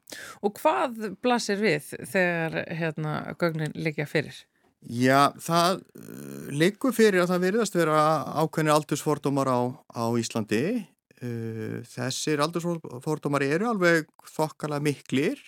[0.46, 4.36] og hvað blasir við þegar hérna gögnin liggja fyrir?
[4.84, 8.02] Já, það uh, liggur fyrir að það veriðast vera
[8.44, 9.60] ákveðinir aldursfordómar á,
[9.96, 10.84] á Íslandi.
[11.24, 15.42] Uh, þessir aldursfordómar eru alveg þokkarlega miklir.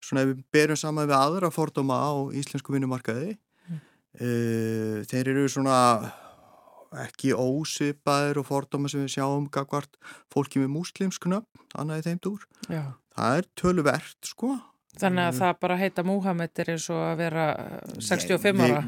[0.00, 3.34] Svona ef við berum saman við aðra fordóma á íslensku vinnumarkaði.
[3.66, 3.84] Mm.
[4.22, 5.76] Uh, þeir eru svona
[7.04, 10.00] ekki ósipaðir og fordóma sem við sjáum gagvart
[10.32, 11.44] fólki með múslimskuna,
[11.76, 12.48] annað í þeim dúr.
[12.70, 12.84] Já
[13.20, 14.56] það er töluvert sko
[14.98, 17.44] Þannig að það bara heita Múhammed er eins og að vera
[18.02, 18.80] 65 ára?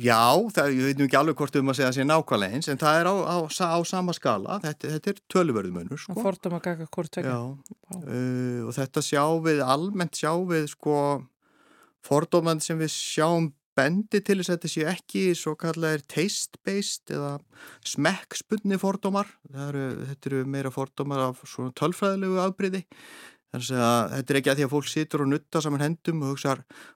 [0.00, 0.22] Já,
[0.56, 2.80] það, ég veit nú ekki alveg hvort um að segja að sé nákvæmlega eins, en
[2.80, 6.00] það er á, á, á sama skala, þetta, þetta er töluvörðumunur.
[6.00, 6.16] Sko.
[8.00, 10.96] Uh, og þetta sjá við, almennt sjá við, sko,
[12.08, 17.36] fordómandi sem við sjáum bendi til þess að þetta sé ekki svo kallar taste-based eða
[17.86, 22.82] smekkspunni fordómar, eru, þetta eru meira fordómar af svona tölfræðilegu afbríði
[23.50, 26.28] Þannig að þetta er ekki að því að fólk situr og nutta saman hendum og
[26.30, 26.52] hugsa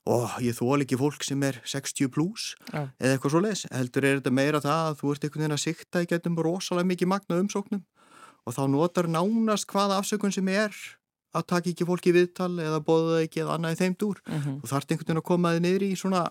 [0.06, 2.84] ó, ég þól ekki fólk sem er 60 pluss ja.
[3.02, 3.64] eða eitthvað svo les.
[3.74, 6.90] Heldur er þetta meira það að þú ert einhvern veginn að sikta í getum rosalega
[6.92, 7.82] mikið magna umsóknum
[8.44, 10.78] og þá notar nánast hvaða afsökun sem er
[11.34, 14.22] að taka ekki fólki viðtal eða bóða ekki eða annað í þeim dúr.
[14.28, 14.58] Uh -huh.
[14.62, 16.24] Þú þarft einhvern veginn að koma þið niður í svona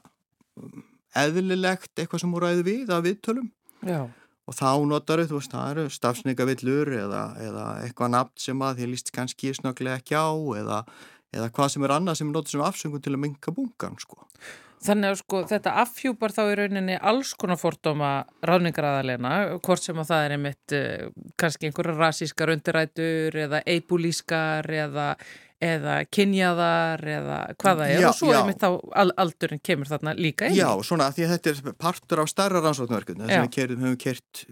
[0.55, 0.83] um,
[1.19, 3.49] eðlilegt eitthvað sem voru ræði við að viðtölum.
[3.83, 4.07] Já
[4.49, 8.91] og þá notar þú veist, það eru stafsningavillur eða, eða eitthvað nafn sem að þið
[8.91, 10.83] líst kannski snögglega ekki á eða,
[11.33, 14.27] eða hvað sem er annað sem notað sem afsöngum til að minka bungan, sko.
[14.83, 18.09] Þannig að sko þetta afhjúpar þá í rauninni alls konar fordóma
[18.43, 19.31] ráðningaræðalena,
[19.63, 21.05] hvort sem að það er einmitt uh,
[21.39, 25.07] kannski einhverja rasískar undirætur eða eibulískar eða
[25.63, 28.69] eða kynjaðar eða hvaða er já, og svo er mitt þá
[29.23, 30.57] aldurinn kemur þarna líka inn.
[30.57, 33.97] Já, svona að því að þetta er partur af starra rannsóknarverkun þess að við höfum
[34.03, 34.43] kert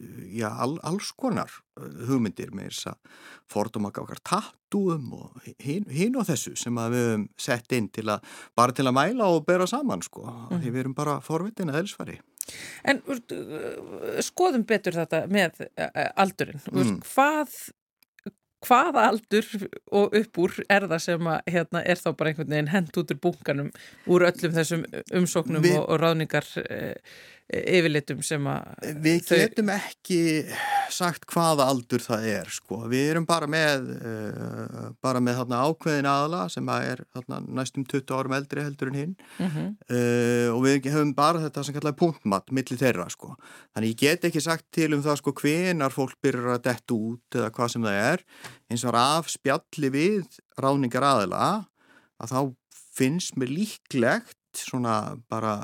[0.51, 3.21] all, alls konar uh, hugmyndir með þess að
[3.51, 8.33] fordóma okkar tattúum og hinn hin og þessu sem við höfum sett inn til að
[8.57, 10.61] bara til að mæla og bera saman sko, mm.
[10.61, 12.21] því við erum bara forvitin að elsfari.
[12.87, 16.97] En uh, skoðum betur þetta með uh, aldurinn, mm.
[17.11, 17.59] hvað
[18.67, 19.47] hvaða aldur
[19.91, 23.13] og upp úr er það sem að, hérna, er þá bara einhvern veginn hend út
[23.13, 23.71] úr bunkanum
[24.11, 24.85] úr öllum þessum
[25.17, 26.81] umsóknum Vi, og, og ráðningar e,
[27.51, 29.35] yfirlitum sem að Við þau...
[29.41, 30.19] getum ekki
[30.91, 32.81] sagt hvaða aldur það er sko.
[32.91, 37.85] við erum bara með uh, bara með þarna ákveðin aðala sem að er þarna, næstum
[37.91, 39.67] 20 árum eldri heldur en hinn uh -huh.
[39.91, 43.35] uh, og við hefum bara þetta sem kallaði punktmatt millir þeirra sko.
[43.75, 47.35] þannig ég get ekki sagt til um það sko hvenar fólk byrjar að detta út
[47.35, 48.25] eða hvað sem það er
[48.71, 51.65] eins og af spjalli við ráningar aðala
[52.21, 52.39] að þá
[52.95, 55.55] finnst mér líklegt svona bara,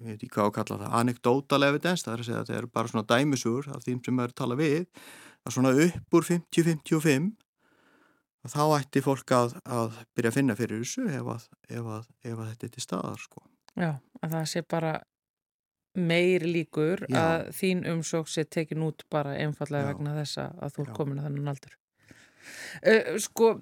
[0.00, 2.50] uh, ég veit ekki hvað að kalla það, anekdotal evidence, það er að segja að
[2.50, 4.86] það eru bara svona dæmisur af því sem er að tala við,
[5.46, 7.34] að svona upp úr 50-55
[8.46, 12.38] þá ætti fólk að, að byrja að finna fyrir þessu ef að, ef að, ef
[12.38, 13.42] að þetta er til staðar sko.
[13.76, 13.90] Já,
[14.22, 14.92] að það sé bara
[15.96, 17.16] meir líkur Já.
[17.22, 19.90] að þín umsók sé tekin út bara einfallega Já.
[19.94, 21.76] vegna þessa að þú er komin að þennan aldur.
[22.82, 23.54] Uh, sko,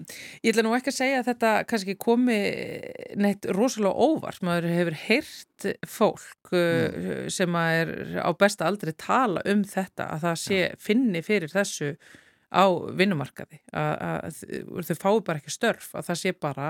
[0.42, 2.40] ég ætla nú ekki að segja að þetta kannski komi
[3.20, 9.64] neitt rosalega óvart, maður hefur heyrt fólk uh, sem er á besta aldri tala um
[9.68, 11.94] þetta, að það sé finni fyrir þessu
[12.54, 13.94] á vinnumarkaði að,
[14.78, 16.68] að þau fái bara ekki störf að það sé bara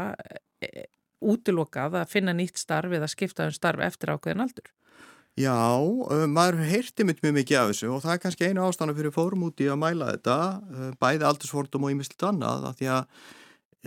[0.65, 0.87] e,
[1.25, 4.71] útilokað að finna nýtt starf eða skipta um starf eftir ákveðin aldur.
[5.35, 5.55] Já,
[6.31, 9.49] maður heyrti mitt mjög mikið af þessu og það er kannski einu ástæðan fyrir fórum
[9.49, 10.37] úti að mæla þetta,
[11.03, 13.09] bæði aldursfordum og ímislegt annað, af því að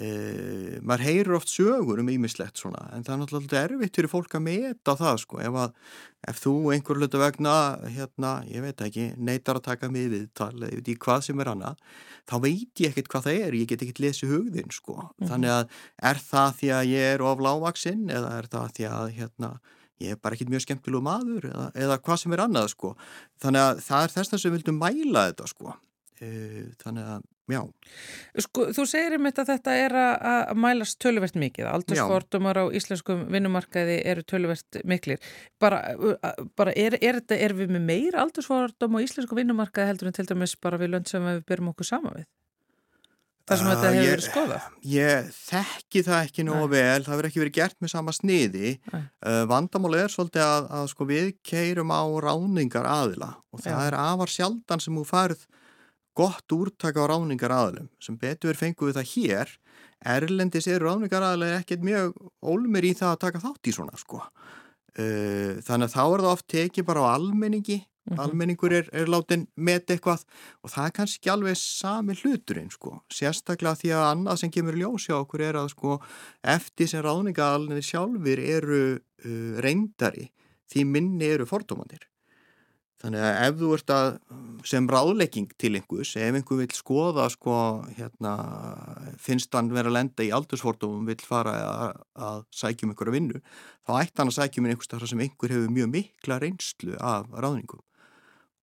[0.03, 4.35] uh, maður heyrir oft sögur um ímislegt svona, en það er náttúrulega erfitt fyrir fólk
[4.35, 5.95] að meta það sko, ef, að,
[6.33, 7.55] ef þú einhver hlutu vegna,
[7.95, 11.45] hérna, ég veit ekki, neytar að taka mig viðtal, eða ég veit ekki hvað sem
[11.45, 11.81] er annað,
[12.27, 15.81] þá veit ég ekkert hvað það er, ég get ekkert lesið hugðin sko, þannig að
[16.11, 19.55] er það því að ég er of lágvaksinn eða er það því að, hérna,
[20.03, 22.93] ég er bara ekkert mjög skemmtilegu maður eða, eða hvað sem er annað sko
[23.43, 25.73] þannig að það er þess að við vildum mæla þetta sko
[26.21, 26.29] e,
[26.83, 27.61] þannig að, já
[28.43, 33.99] Sko, þú segir einmitt að þetta er að, mælast töluvert mikið, aldursfordumar á íslenskum vinnumarkaði
[34.11, 35.21] eru töluvert miklir.
[35.61, 35.79] Bara,
[36.59, 40.27] bara er, er, þetta, er við með meir aldursfordum á íslenskum vinnumarkaði heldur en til
[40.29, 42.27] dæmis bara við lönd sem við byrjum okkur saman við?
[43.47, 44.63] Það sem Uh, þetta hefur verið skoðað?
[44.91, 48.73] Ég þekki það ekki nógu vel, það verður ekki verið gert með sama sniði.
[48.91, 53.85] Uh, vandamáli er svolítið að, að sko, við keirum á ráningar aðila og það Já.
[53.87, 55.47] er afar sjaldan sem þú færð
[56.17, 57.87] gott úrtak á ráningar aðilum.
[58.03, 59.57] Sem betur fengum við það hér,
[60.17, 63.95] erlendis eru ráningar aðila ekkert mjög ólmir í það að taka þátt í svona.
[64.01, 64.25] Sko.
[64.97, 68.19] Uh, þannig að þá er það oft tekið bara á almenningi Mhm.
[68.23, 70.23] almenningur er, er látin með eitthvað
[70.63, 75.07] og það er kannski alveg sami hluturinn sko, sérstaklega því að annað sem kemur ljós
[75.09, 75.97] hjá okkur er að sko
[76.43, 80.29] eftir sem ráðningaðalnir sjálfur eru uh, reyndari
[80.71, 82.07] því minni eru fordómanir
[83.01, 84.07] þannig að ef þú ert að
[84.65, 87.57] sem ráðlegging til einhvers ef einhver vil skoða sko
[87.97, 88.33] hérna
[89.21, 93.43] finnst hann vera að lenda í aldursfordómum vil fara að, að sækjum einhverja vinnu
[93.85, 97.83] þá ætti hann að sækjum einhvers þar sem einhver hefur mjög mikla reynslu af ráðningum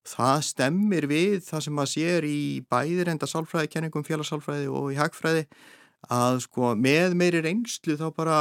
[0.05, 4.99] Það stemmir við það sem maður sér í bæðir enda sálfræði, kenningum félagssálfræði og í
[5.01, 5.47] hagfræði
[6.13, 8.39] að sko með meiri reynslu þá bara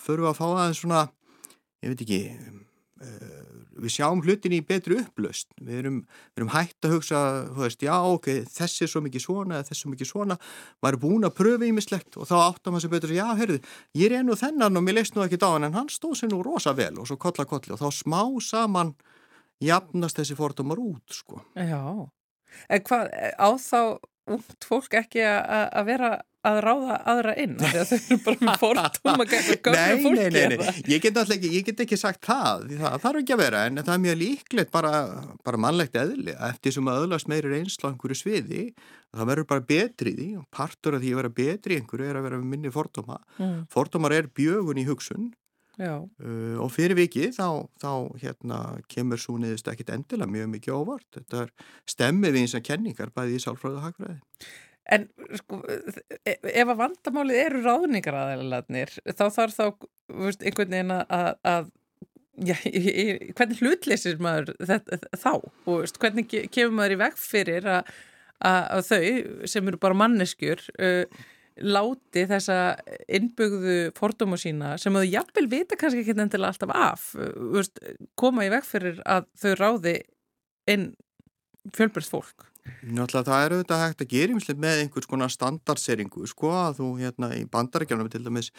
[0.00, 1.06] förum við að fá aðeins svona,
[1.80, 2.20] ég veit ekki,
[3.00, 5.48] uh, við sjáum hlutin í betri upplöst.
[5.56, 5.98] Við erum,
[6.36, 7.22] erum hægt að hugsa,
[7.56, 10.38] veist, já ok, þessi er svo mikið svona þessi er svo mikið svona,
[10.84, 13.58] maður er búin að pröfa ímislegt og þá áttar maður sér betur að já, heyrðu,
[14.00, 16.40] ég er nú þennan og mér leist nú ekki hann en hann stóð sér nú
[16.44, 18.96] rosa vel og svo kolla kolli og þá smá saman
[19.64, 21.40] jafnast þessi fordómar út sko.
[21.56, 21.80] Já,
[22.68, 23.80] en hvað, á þá
[24.26, 26.16] ungt fólk ekki að vera
[26.46, 27.54] að ráða aðra inn?
[27.58, 31.64] Þegar þau eru bara með fordóma Nei, nei, nei, nei, ég get, náttúrulega ekki, ég
[31.66, 34.92] get ekki sagt það, það þarf ekki að vera en það er mjög líklegt bara,
[35.46, 38.66] bara mannlegt eðli eftir sem að öðlast meiri reynsla á einhverju sviði,
[39.14, 42.40] það verður bara betri því partur af því að vera betri einhverju er að vera
[42.42, 43.18] með minni fordóma.
[43.40, 45.30] Mm, Fordómar er bjögun í hugsun
[45.80, 47.48] uh, og fyrir vikið þá,
[47.82, 47.90] þá
[48.22, 48.60] hérna,
[48.92, 51.08] kemur svo niðurst ekkit endilega mjög mikið óvart.
[51.18, 51.52] Þetta er
[51.92, 54.20] stemmið við eins og kenningar bæði í sálfræðu og hagfræði.
[54.96, 55.60] en sko,
[56.22, 59.64] e- ef að vandamálið eru ráðningar aðeinslarnir, þá þarf þá
[60.22, 61.72] veist, einhvern veginn að, að,
[62.36, 62.52] Já,
[63.32, 67.88] hvernig hlutleysir maður þetta, þá og veist, hvernig ke- kemur maður í veg fyrir að,
[68.44, 71.22] að, að þau sem eru bara manneskjur uh,
[71.64, 72.58] láti þessa
[73.08, 77.06] innbyggðu fordóma sína sem þau jafnvel vita kannski ekki endilega alltaf af
[77.54, 77.80] veist,
[78.18, 79.96] koma í veg fyrir að þau ráði
[80.68, 80.90] inn
[81.76, 82.46] fjölbjörst fólk
[82.86, 86.88] Náttúrulega það er auðvitað hægt að gera ímislegt með einhvers konar standardseringu sko að þú
[87.00, 88.50] hérna í bandarækjanum til dæmis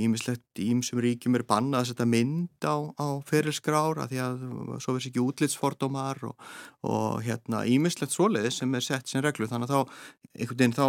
[0.00, 4.44] ímislegt ímsum ríkjum er bannað að setja mynd á, á ferilskrár að því að
[4.84, 6.48] svo verðs ekki útlitsfordómar og,
[6.88, 10.86] og hérna ímislegt svoleiðis sem er sett sem reglu þannig að þá einhvern veginn þá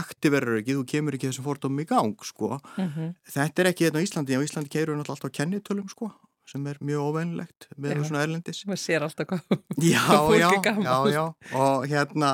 [0.00, 2.58] aktiverur ekki, þú kemur ekki þessum fordómum í gang sko.
[2.76, 3.14] mm -hmm.
[3.36, 6.12] Þetta er ekki hérna á Íslandi, á Íslandi keirum við náttúrulega alltaf kennitölum sko
[6.48, 8.02] sem er mjög óveinlegt með Já.
[8.08, 8.60] svona erlendis.
[8.68, 9.56] Maður sér alltaf hvað
[9.92, 10.02] Já,
[10.38, 10.50] já,
[10.84, 11.22] já, já,
[11.60, 12.32] og hérna,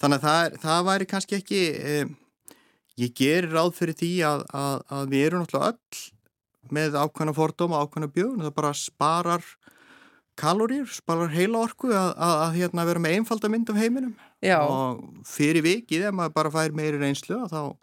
[0.00, 1.60] þannig að það, er, það væri kannski ekki,
[1.92, 2.14] eh,
[3.00, 6.06] ég gerir ráð fyrir því að, að, að við erum náttúrulega öll
[6.70, 9.46] með ákvæmna fordóma, ákvæmna bjögun, það bara sparar
[10.40, 14.12] kaloríur, sparar heila orku að, að, að hérna, vera með einfalda mynd af heiminum.
[14.40, 17.74] Já, og fyrir vikið ef maður bara fær meiri reynslu þá,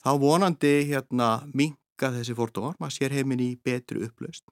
[0.00, 4.44] þá vonandi hérna minka þessi fordómar, maður sér heiminn í betri upplaust.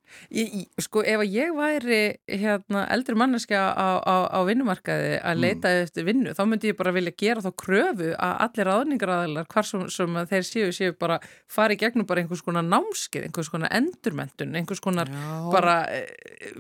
[0.83, 2.01] Sko ef ég væri
[2.31, 5.43] hérna, eldri manneskja á, á, á vinnumarkaði að mm.
[5.43, 5.87] leita mm.
[5.87, 9.85] eftir vinnu, þá myndi ég bara vilja gera þá kröfu að allir aðningaræðilar, hvar sem,
[9.93, 11.19] sem þeir séu, séu bara
[11.51, 15.27] fari gegnum bara einhvers konar námskið, einhvers konar endurmentun, einhvers konar Já.
[15.53, 16.03] bara e,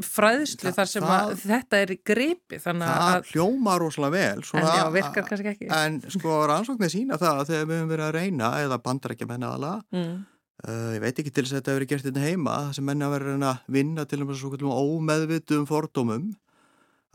[0.02, 2.58] fræðslu Þa, þar sem það, þetta er gripi.
[2.62, 4.44] Það að, hljóma rosalega vel.
[4.46, 5.70] Svona, en já, virkar kannski ekki.
[5.76, 9.52] En sko rannsóknir sína það að þegar við höfum verið að reyna eða bandrækja menna
[9.56, 10.14] aðla mm.
[10.62, 13.40] Uh, ég veit ekki til þess að þetta hefur gert hérna heima sem menna verið
[13.48, 16.28] að vinna til og með svona ómeðvitum fordómum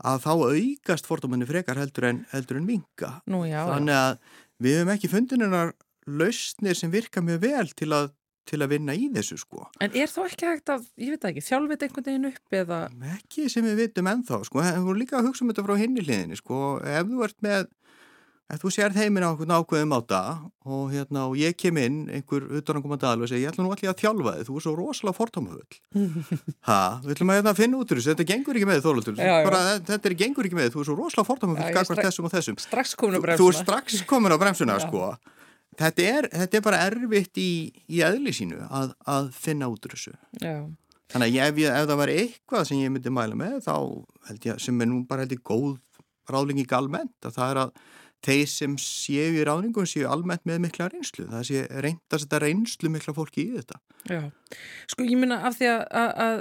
[0.04, 4.18] að þá aukast fordóminni frekar heldur en, heldur en vinga Nú, já, þannig að
[4.62, 5.72] við hefum ekki fundin einar
[6.08, 8.12] lausnir sem virka mjög vel til að,
[8.48, 9.66] til að vinna í þessu sko.
[9.84, 12.78] En er þá ekki hægt að, ég veit ekki, þjálfið einhvern veginn upp eða?
[13.16, 15.74] Ekki sem við vitum ennþá sko, en við vorum líka að hugsa um þetta frá
[15.82, 17.68] hinni hliðinni sko, ef þú ert með
[18.48, 20.18] Ef þú sér heiminn á einhvern ákveðum átta
[20.64, 23.90] og, hérna, og ég kem inn, einhver utanangumandi aðal og segja ég ætla nú allir
[23.90, 25.80] að þjálfa þið, þú er svo rosalega fortámafull.
[26.68, 29.18] Ha, við ætlum að hérna, finna út úr þessu, þetta gengur ekki með þólaldur,
[29.90, 32.58] þetta er gengur ekki með, þú er svo rosalega fortámafull, gagvar þessum og þessum.
[33.26, 33.42] Bremsuna.
[33.42, 35.10] Þú er strax komin á bremsuna, sko.
[35.78, 37.50] Þetta er, þetta er bara erfitt í,
[37.92, 40.16] í eðli sínu að, að finna út úr þessu.
[40.40, 40.56] Já.
[41.12, 43.76] Þannig að ef, ef það var eitthvað sem ég myndi mæla með, þá
[44.28, 45.76] held ég, sem er nú bara held ég góð
[46.28, 47.70] ráðlingi galment, að það er að
[48.26, 51.26] þeir sem séu í ráðningum séu almennt með mikla reynslu.
[51.30, 53.78] Það sé reyndast þetta reynslu mikla fólki í þetta.
[54.08, 54.20] Já,
[54.90, 56.40] sko ég minna af því að, að, að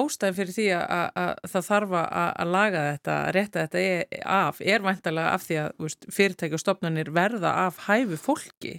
[0.00, 4.84] ástæðin fyrir því að, að það þarf að laga þetta, rétta þetta er, af, er
[4.84, 8.76] vantarlega af því að fyrirtæki og stopnarnir verða af hæfu fólki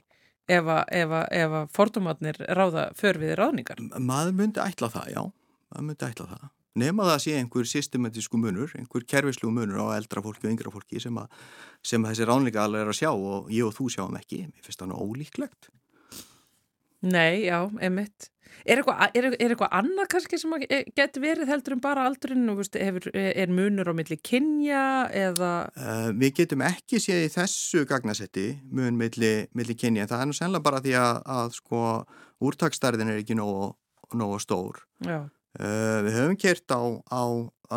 [0.49, 3.81] ef að fordómatnir ráða för við ráðningar.
[3.97, 5.21] Maður myndi ætla það, já,
[5.69, 6.47] maður myndi ætla það
[6.77, 11.01] nema það sé einhver systematísku munur, einhver kervislu munur á eldra fólki og yngra fólki
[11.01, 11.29] sem, að,
[11.81, 14.45] sem að þessi ránleika alveg er að sjá og ég og þú sjáum ekki.
[14.49, 15.71] Mér finnst það nú ólíklegt.
[16.99, 18.27] Nei, já, emitt.
[18.67, 22.59] Er eitthvað, er, er eitthvað annað kannski sem getur verið heldur en bara aldurinn og
[22.75, 24.81] hefur, er munur á milli kynja
[25.15, 25.51] eða?
[25.77, 30.09] Uh, við getum ekki séð í þessu gagnasetti mun milli, milli kynja.
[30.11, 31.83] Það er nú sennilega bara því að, að sko
[32.49, 33.71] úrtakstarðin er ekki nógu,
[34.19, 34.83] nógu stór.
[35.07, 35.21] Já.
[35.57, 37.23] Uh, við höfum kert á, á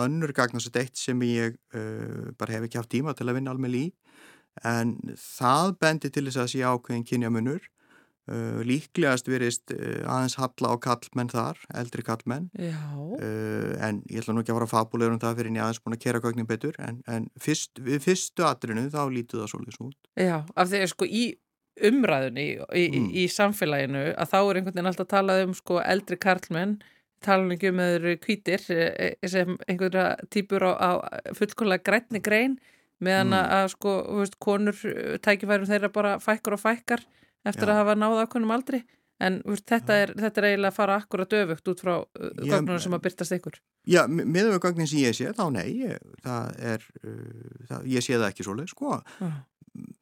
[0.02, 3.78] önnur gagnast eitt sem ég uh, bara hef ekki haft tíma til að vinna alveg
[3.78, 3.84] í
[4.68, 7.64] en það bendi til þess að sé ákveðin kynjamunur.
[8.28, 14.52] Uh, líklegast verist aðeins halla á kallmenn þar, eldri kallmenn en ég ætla nú ekki
[14.52, 16.78] að fara að fabulegur um það fyrir en ég aðeins búin að kera gögnin betur
[16.78, 19.98] en, en fyrst, við fyrstu atrinu þá lítu það svolítið svo út.
[20.14, 21.24] Já, af því að sko í
[21.88, 22.94] umræðunni í, mm.
[22.94, 26.76] í, í samfélaginu að þá er einhvern veginn alltaf að tala um sko eldri kallmenn
[27.24, 30.90] talningum með þeirra kvítir e, e, sem einhverja týpur á, á
[31.36, 32.58] fullkonlega grætni grein
[33.02, 33.52] meðan mm.
[33.58, 37.04] að sko, veist, konur e, tækifærum þeirra bara fækkar og fækkar
[37.48, 37.72] eftir já.
[37.72, 38.82] að hafa náða ákveðnum aldri.
[39.22, 41.92] En veist, þetta, er, þetta er eiginlega að fara akkurat öfugt út frá
[42.42, 43.58] gögnunum sem að byrtast ykkur.
[43.86, 45.68] Já, með þau gögnin sem ég sé þá nei,
[46.24, 48.98] það er uh, það, ég sé það ekki svolítið sko.
[49.22, 49.36] Uh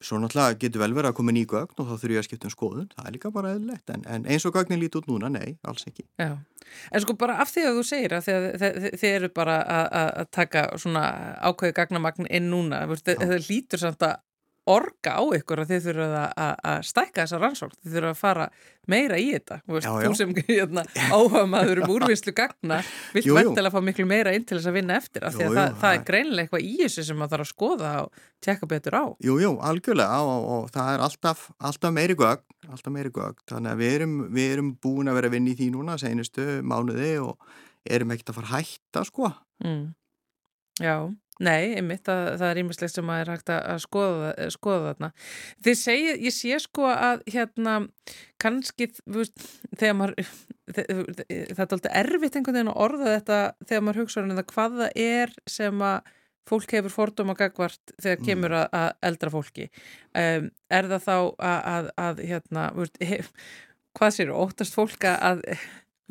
[0.01, 2.49] svo náttúrulega getur vel verið að koma ný gögn og þá þurfum ég að skipta
[2.49, 5.29] um skoðun, það er líka bara eðlilegt en, en eins og gögnin líti út núna,
[5.33, 6.07] nei, alls ekki.
[6.21, 6.33] Já,
[6.91, 8.31] en sko bara af því að þú segir að
[8.97, 9.59] þið eru bara
[10.01, 11.05] að taka svona
[11.51, 14.19] ákveði gagnamagn inn núna, það lítur samt að
[14.71, 18.47] orga á ykkur að þið þurfum að, stækka þessa rannsókn, þið þurfum að fara
[18.91, 20.07] meira í þetta, veist, já, já.
[20.09, 22.81] þú sem hérna, áhuga maður um úrvinnslu gagna
[23.15, 25.57] vilt vendilega fá miklu meira inn til þess að vinna eftir af því að jú,
[25.59, 28.99] það, það er greinilega eitthvað í þessu sem maður þarf að skoða og tjekka betur
[28.99, 29.05] á.
[29.27, 33.73] Jújú, jú, algjörlega og, og það er alltaf, alltaf meiri gögn alltaf meiri gögn, þannig
[33.73, 37.15] að við erum, við erum búin að vera að vinna í því núna senustu mánuði
[37.25, 37.51] og
[37.89, 39.33] erum ekkert að fara hætta sko.
[39.65, 39.85] Mm.
[40.81, 40.95] Já
[41.41, 45.09] Nei, einmitt, það, það er ímislegt sem að er hægt að skoða, skoða þarna.
[45.65, 47.77] Þið segið, ég sé sko að hérna,
[48.43, 50.31] kannski, veist, þegar maður,
[50.77, 54.79] það er alltaf erfitt einhvern veginn að orða þetta þegar maður hugsa um þetta hvað
[54.83, 56.15] það er sem að
[56.51, 58.29] fólk hefur fordóma gagvart þegar mm.
[58.29, 59.69] kemur að, að eldra fólki.
[60.13, 63.31] Um, er það þá að, að, að hérna, veist, hef,
[63.97, 65.47] hvað séu, óttast fólk að,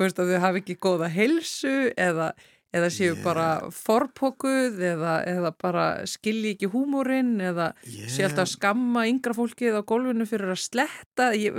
[0.00, 2.32] veist, að þau hafi ekki góða helsu eða
[2.70, 3.22] eða séu yeah.
[3.24, 8.10] bara forpókuð eða, eða bara skilji ekki húmórin eða yeah.
[8.10, 11.58] séu alltaf skamma yngra fólkið á gólfinu fyrir að sletta ég,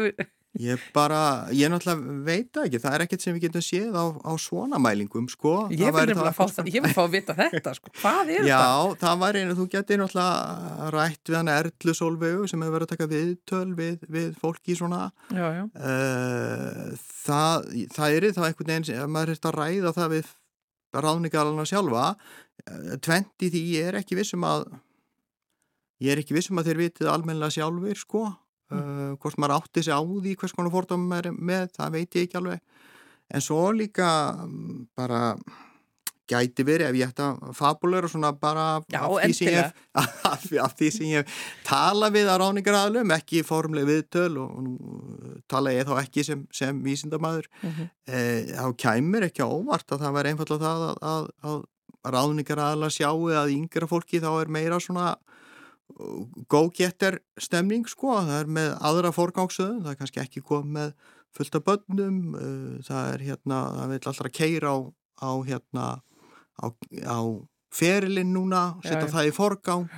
[0.59, 4.32] ég bara, ég náttúrulega veit ekki það er ekkert sem við getum séð á, á
[4.39, 8.55] svona mælingum sko ég vil fá, fá að vita þetta sko, hvað er Já, þetta?
[8.55, 12.88] Já, það var einu, þú getur náttúrulega rætt við hann Erlu Solvegu sem hefur verið
[12.88, 15.64] að taka viðtöl við, við fólki svona já, já.
[15.76, 20.38] Uh, það, það er það einhvern veginn maður er að ræða það við
[20.94, 24.68] ráðningaralana sjálfa eh, tventi því ég er ekki vissum að
[26.02, 28.30] ég er ekki vissum að þeir vitið almenna sjálfur sko.
[28.72, 32.28] Uh, hvort maður átti sig á því hvers konar fordómum er með, það veit ég
[32.28, 32.62] ekki alveg.
[33.28, 34.08] En svo líka
[34.46, 35.36] um, bara
[36.30, 39.74] gæti verið ef ég ætti að fabulera svona bara Já, af, því hef,
[40.32, 41.34] af, af því sem ég
[41.68, 46.84] tala við að ráningaræðlum, ekki formlega viðtöl og, nú tala ég þá ekki sem, sem
[46.86, 47.90] vísindamæður mm -hmm.
[48.08, 48.22] e,
[48.56, 53.54] þá kæmur ekki óvart að það verði einfallega það að, að, að ráningaræðla sjáu að
[53.58, 55.16] yngra fólki þá er meira svona
[56.52, 60.94] góðgetter stemning sko, það er með aðra forgangsöðun, það er kannski ekki komið með
[61.36, 62.22] fullt af bönnum,
[62.86, 64.78] það er hérna, það vil alltaf keira á,
[65.24, 65.86] á hérna
[66.62, 66.68] á,
[67.05, 67.20] á
[67.74, 69.89] ferilinn núna, setja það í forgang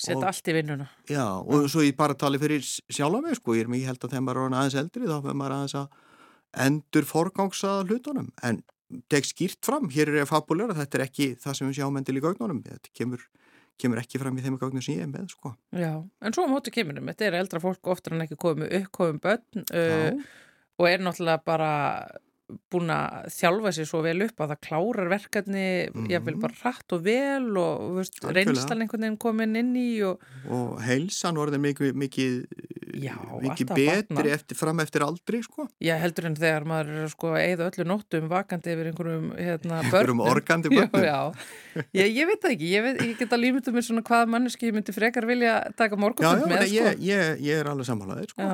[0.00, 0.86] setja allt í vinnuna.
[1.10, 4.16] Já, og svo ég bara tali fyrir sjálf mig, sko, ég er mikið held að
[4.16, 5.98] þeim er aðeins eldri, þá fyrir maður aðeins að
[6.64, 8.30] endur forgangsaða hlutunum.
[8.46, 8.62] En
[9.10, 11.98] tek skýrt fram, hér er ég að fabulera þetta er ekki það sem við sjáum
[12.00, 12.62] endil í gögnunum.
[12.66, 13.26] Þetta kemur
[13.80, 15.50] kemur ekki fram í þeim gögnum sem ég er með sko.
[15.74, 19.16] Já, en svo á mótu kemurum þetta er eldra fólk oftar en ekki komið uppkomið
[19.24, 20.20] börn uh,
[20.78, 21.72] og er náttúrulega bara
[22.44, 26.08] búin að þjálfa sér svo vel upp að það klárar verkefni mm.
[26.12, 28.02] ég vil bara rætt og vel og
[28.36, 30.20] reynslan einhvern veginn komin inn í og,
[30.52, 32.36] og heilsan voruð mikið, mikið,
[33.00, 35.66] Já, mikið betri eftir, fram eftir aldri sko.
[35.82, 40.24] Já heldur en þegar maður er sko eða öllu nóttum vakandi yfir einhverjum hérna, börnum
[40.28, 41.18] organdi börnum Já,
[41.96, 44.72] ég, ég veit það ekki, ég, veit, ég get að límita mér svona hvað manneski
[44.74, 46.96] myndi frekar vilja taka morgunfund með sko.
[47.08, 48.50] ég, ég er alveg sammálaðið sko.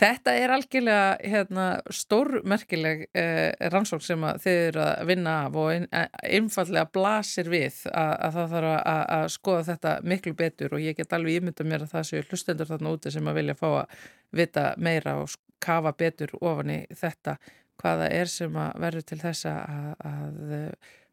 [0.00, 5.86] Þetta er algjörlega hérna, stórmerkileg eh, rannsók sem þið eru að vinna af og ein,
[6.24, 10.96] einfallega blasir við að, að það þarf að, að skoða þetta miklu betur og ég
[10.96, 13.98] get alveg ímynda mér að það séu hlustendur þarna úti sem að vilja fá að
[14.40, 17.36] vita meira og kafa betur ofan í þetta
[17.80, 20.40] hvaða er sem að verður til þessa að, að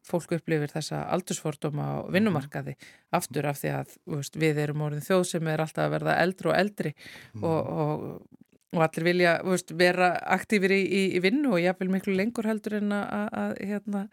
[0.08, 2.74] fólk upplifir þessa aldursfordóma á vinnumarkaði
[3.16, 6.52] aftur af því að veist, við erum orðin þjóð sem er alltaf að verða eldri
[6.52, 7.44] og eldri mm.
[7.44, 8.40] og, og,
[8.76, 12.80] og allir vilja veist, vera aktífir í, í, í vinnu og jáfnveil miklu lengur heldur
[12.80, 14.08] en að, að hérna,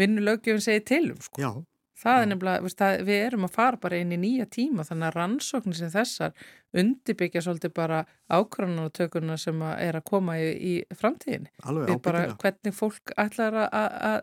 [0.00, 1.52] vinnulögjöfum segi til um sko.
[2.00, 5.10] það er nefnilega, veist, það, við erum að fara bara inn í nýja tíma þannig
[5.10, 6.46] að rannsóknir sem þessar
[6.80, 11.50] undirbyggja svolítið bara ákvörðunartökurna sem að er að koma í, í framtíðinni.
[11.66, 14.22] Alveg, bara hvernig fólk ætlar að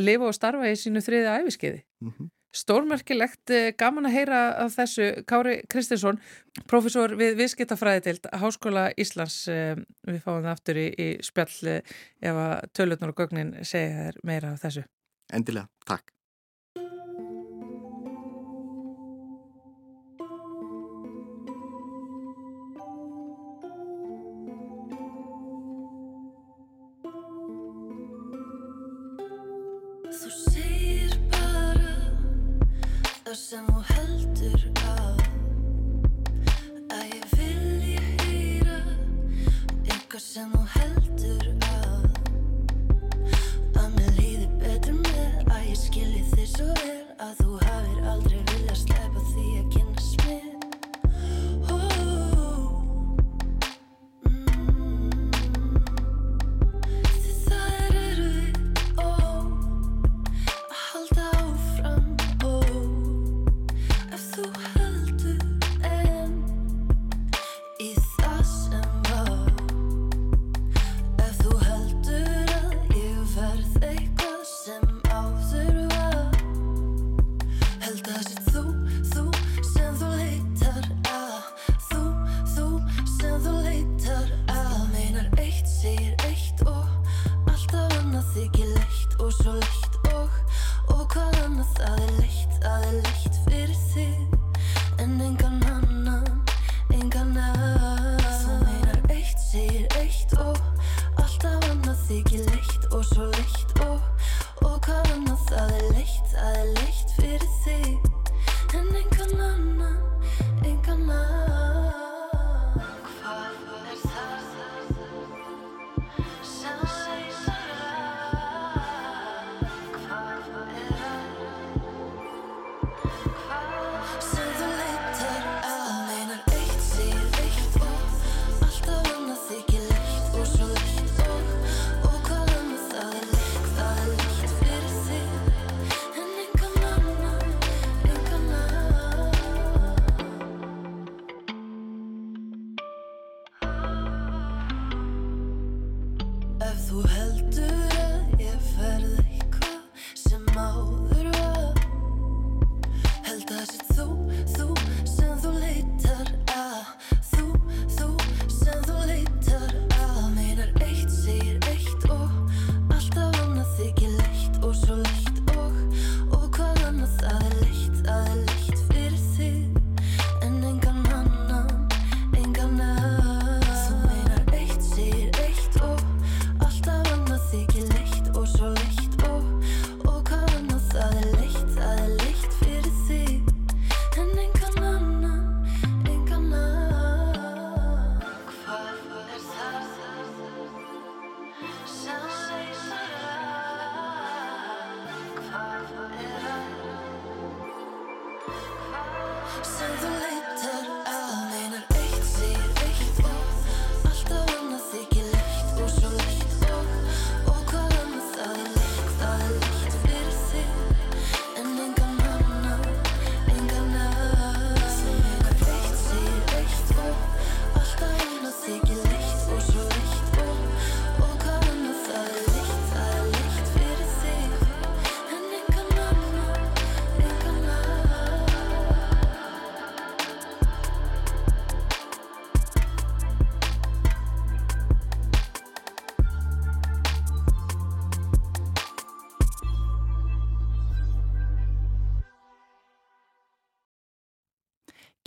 [0.00, 1.84] lifa og starfa í sínu þriði æfiskeiði.
[2.02, 2.32] Mm -hmm.
[2.54, 6.20] Stórmerkilegt, eh, gaman að heyra af þessu Kári Kristinsson,
[6.70, 9.74] profesor við Viðskiptafræðitild, Háskóla Íslands, eh,
[10.06, 11.82] við fáum það aftur í, í spjall eh,
[12.22, 14.84] ef að tölutnur og gögnin segja þér meira af þessu.
[15.32, 16.13] Endilega, takk.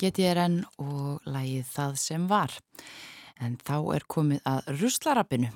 [0.07, 2.53] GTRN og lagið Það sem var.
[3.43, 5.51] En þá er komið að ruslarappinu.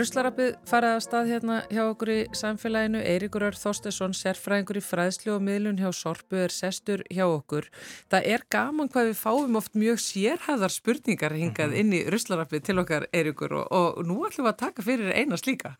[0.00, 3.00] Ruslarappið farið að stað hérna hjá okkur í samfélaginu.
[3.04, 7.66] Eiríkur Ör Þorstesson, sérfræðingur í fræðslu og miðlun hjá Sorpu er sestur hjá okkur.
[8.08, 12.78] Það er gaman hvað við fáum oft mjög sérhæðar spurningar hingað inn í ruslarappið til
[12.80, 15.74] okkar Eiríkur og, og nú ætlum við að taka fyrir eina slíka.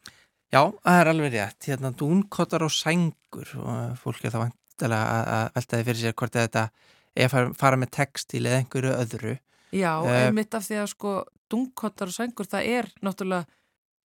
[0.52, 1.68] Já, það er alveg rétt.
[1.70, 6.36] Hérna dúnkottar og sængur og fólk er þá vantilega að að veltaði fyrir sér hvort
[6.36, 6.66] þetta
[7.16, 9.32] er að fara, með textil eða einhverju öðru.
[9.70, 10.26] Já, Eh.
[10.26, 11.14] einmitt af því að sko
[11.50, 13.46] dungkottar og sængur það er náttúrulega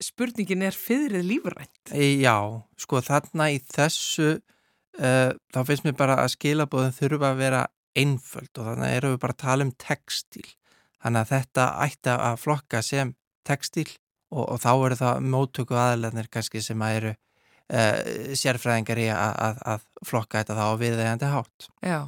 [0.03, 1.93] spurningin er fyrrið lífrænt.
[1.95, 2.37] Já,
[2.79, 7.65] sko þarna í þessu uh, þá finnst mér bara að skilabóðin þurfa að vera
[7.95, 10.47] einföld og þannig erum við bara að tala um textil.
[11.03, 13.13] Þannig að þetta ætti að flokka sem
[13.45, 13.87] textil
[14.33, 19.33] og, og þá eru það móttöku aðlarnir kannski sem að eru uh, sérfræðingar í að,
[19.47, 21.69] að, að flokka þetta þá á viðeigandi hátt.
[21.85, 21.99] Já,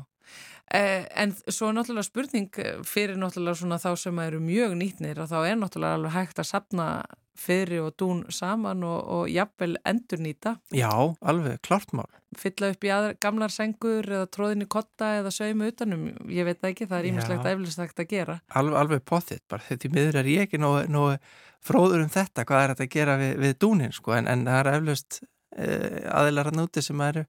[0.74, 2.60] eh, en svo náttúrulega spurning
[2.90, 6.52] fyrir náttúrulega svona þá sem eru mjög nýtnir og þá er náttúrulega alveg hægt að
[6.52, 6.90] sapna
[7.38, 10.90] fyrir og dún saman og, og jafnvel endur nýta, Já,
[11.22, 12.10] alveg, klart mál.
[12.38, 16.66] fylla upp í aðra, gamlar sengur eða tróðin í kotta eða saumi utanum, ég veit
[16.68, 18.40] ekki, það er ímislegt eflust hægt að gera.
[18.58, 21.16] Alveg, alveg potþitt, bara þetta í miður er ég ekki nógu,
[21.64, 24.60] fróður um þetta, hvað er þetta að gera við, við dúnin, sko, en, en það
[24.60, 27.26] er eflaust uh, aðilar að núti sem eru,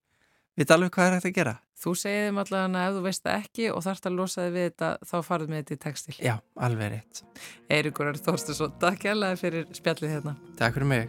[0.59, 1.54] við alveg hvað er þetta að gera.
[1.78, 4.54] Þú segir þeim allavega að ef þú veist það ekki og þarft að losa þig
[4.56, 6.16] við þetta, þá farið með þetta í textil.
[6.18, 6.34] Já,
[6.66, 7.24] alveg rétt.
[7.70, 10.38] Eiríkur er Þorstesson, takk hérlega fyrir spjallið hérna.
[10.59, 11.06] Takk fyrir mig.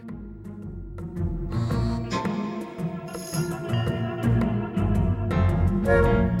[5.90, 6.39] Þú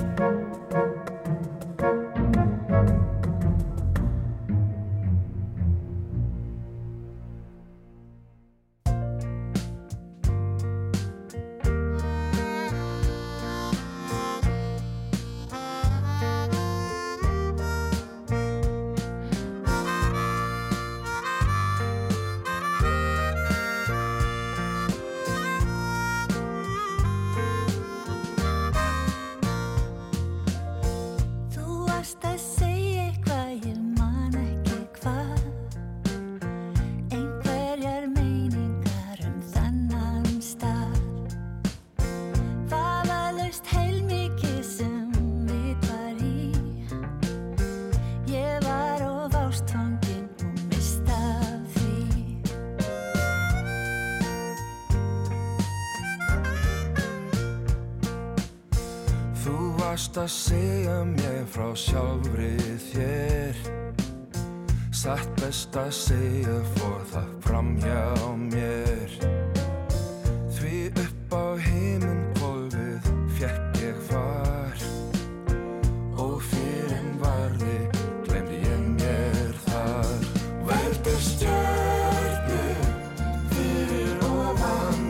[84.56, 85.09] fyrir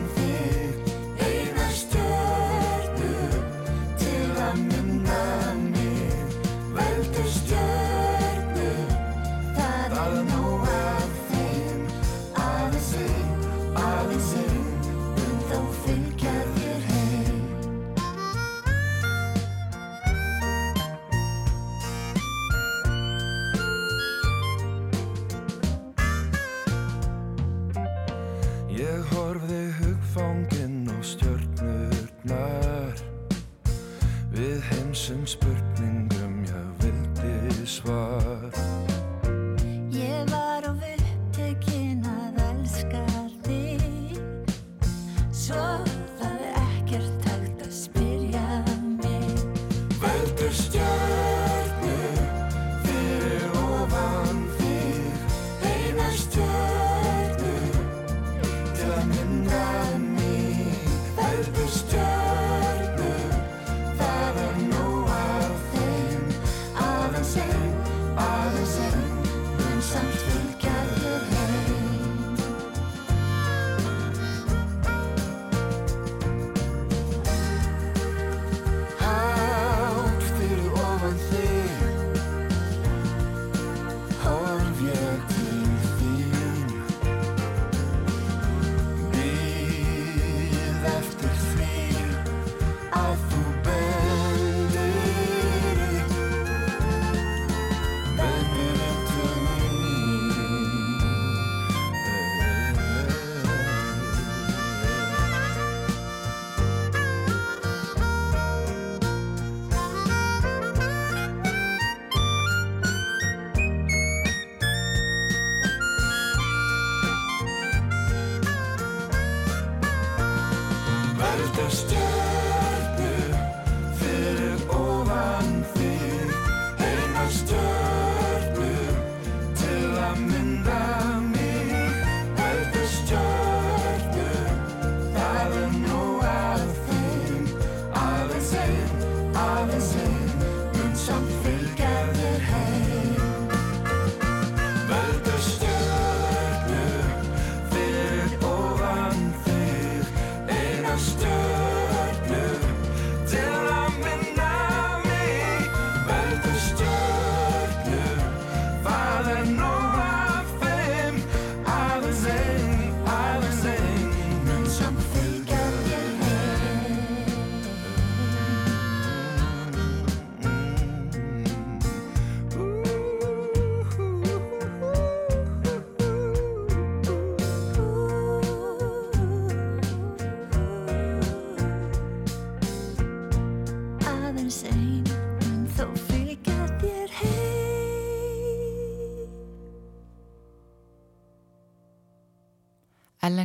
[121.69, 122.20] sister.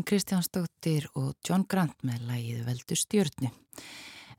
[0.06, 3.50] Kristjánsdóttir og John Grant með lægið Veldu stjórnu.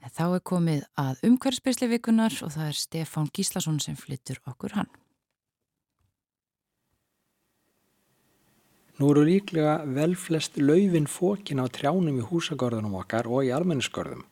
[0.04, 4.78] En þá er komið að umhverfsbyrsli vikunar og það er Stefán Gíslason sem flyttur okkur
[4.78, 4.90] hann.
[8.98, 14.24] Nú eru líklega vel flest laufin fókin á trjánum í húsagörðunum okkar og í almennisgörðum.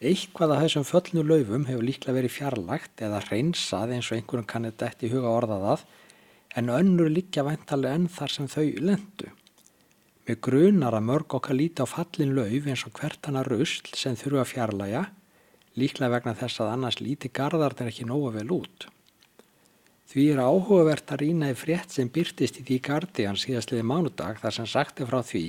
[0.00, 4.80] Eitthvað af þessum föllnu laufum hefur líklega verið fjarlagt eða reynsað eins og einhvern kannið
[4.82, 5.86] dætt í huga orðað að
[6.56, 9.30] en önnur líkja væntalega enn þar sem þau lendu.
[10.26, 14.16] Við grunar að mörg okkar líti á fallin lauf eins og hvert hana rusl sem
[14.18, 15.02] þurfa að fjarlæga,
[15.78, 18.88] líklega vegna þess að annars líti gardar þeir ekki nóga vel út.
[20.10, 24.40] Því er áhugavert að rýna í frétt sem byrtist í því gardi hans síðastliði mánudag
[24.42, 25.44] þar sem sagti frá því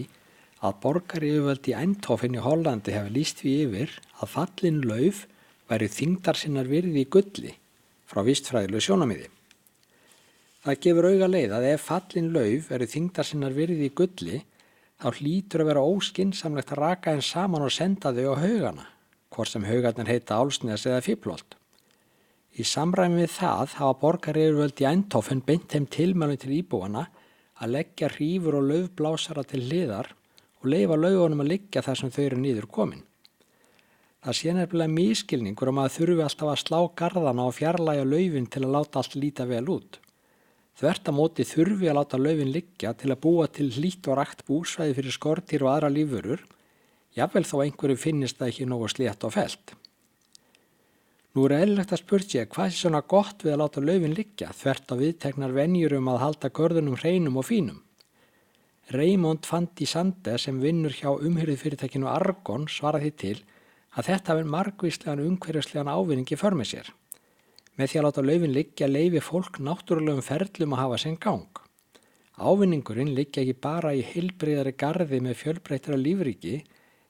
[0.66, 5.24] að borgari yfirvöld í Eindhofen í Hollandi hefur líst því yfir að fallin lauf
[5.70, 7.54] væri þingdar sinnar virði í gulli
[8.10, 9.30] frá vistfræðilegu sjónamiði.
[10.66, 14.42] Það gefur auga leið að ef fallin lauf verið þingdar sinnar virði í gulli
[14.98, 18.86] þá hlýtur að vera óskinsamlegt að raka henn saman og senda þau á haugana,
[19.30, 21.58] hvort sem haugarnir heita álsneðs eða fýblólt.
[22.58, 27.04] Í samræmi við það hafa borgarirvöld í Eindhofen beint þeim tilmælum til íbúana
[27.62, 30.10] að leggja hrífur og löfblásara til hliðar
[30.64, 33.04] og leifa lögunum að liggja þar sem þau eru nýður komin.
[34.26, 38.66] Það sé nefnilega mískilningur um að þurfi alltaf að slá gardana og fjarlæga löfin til
[38.66, 40.00] að láta allt líta vel út.
[40.78, 44.44] Þvert að móti þurfi að láta laufin liggja til að búa til hlít og rætt
[44.46, 46.44] búsvæði fyrir skortýr og aðra lífurur,
[47.18, 49.74] jável þó einhverju finnist það ekki nógu slétt og felt.
[51.34, 54.52] Nú er eðlilegt að spurt ég hvað er svona gott við að láta laufin liggja
[54.58, 57.82] þvert á viðtegnar venjur um að halda görðunum hreinum og fínum.
[58.94, 63.36] Raymond Fandi Sande sem vinnur hjá umhyrðu fyrirtækinu Argon svaraði til
[63.98, 66.94] að þetta verð margvíslegan umhverjuslegan ávinningi för með sér.
[67.78, 71.60] Með því að láta laufin liggja leifi fólk náttúrulegum ferlum að hafa sinn gang.
[72.38, 76.56] Ávinningurinn liggja ekki bara í heilbreyðari gardi með fjölbreytara lífriki,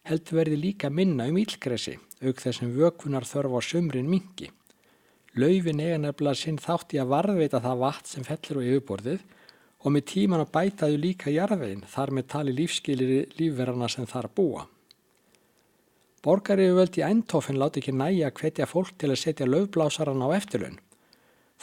[0.08, 4.52] heldur verði líka minna um ílgresi, auk þessum vökunar þörf á sumrin mingi.
[5.40, 9.26] Laufin eiga nefnilega sinn þátt í að varðveita það vatn sem fellur á yfirborðið
[9.84, 14.68] og með tíman að bætaðu líka jarðveginn þar með tali lífskilir lífverðarna sem þar búa.
[16.28, 20.74] Borgarífjöld í Eindhofen láti ekki næja að hvetja fólk til að setja löfblásaran á eftirlun.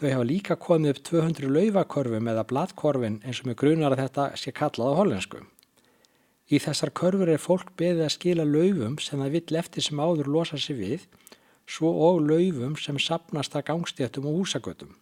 [0.00, 4.24] Þau hafa líka komið upp 200 löfakorfum eða bladkorfin eins og með grunar að þetta
[4.40, 5.42] sé kallað á hollensku.
[6.48, 10.30] Í þessar korfur er fólk beðið að skila löfum sem það vill eftir sem áður
[10.32, 11.04] losa sig við,
[11.68, 14.94] svo og löfum sem sapnast að gangstéttum og húsagötum.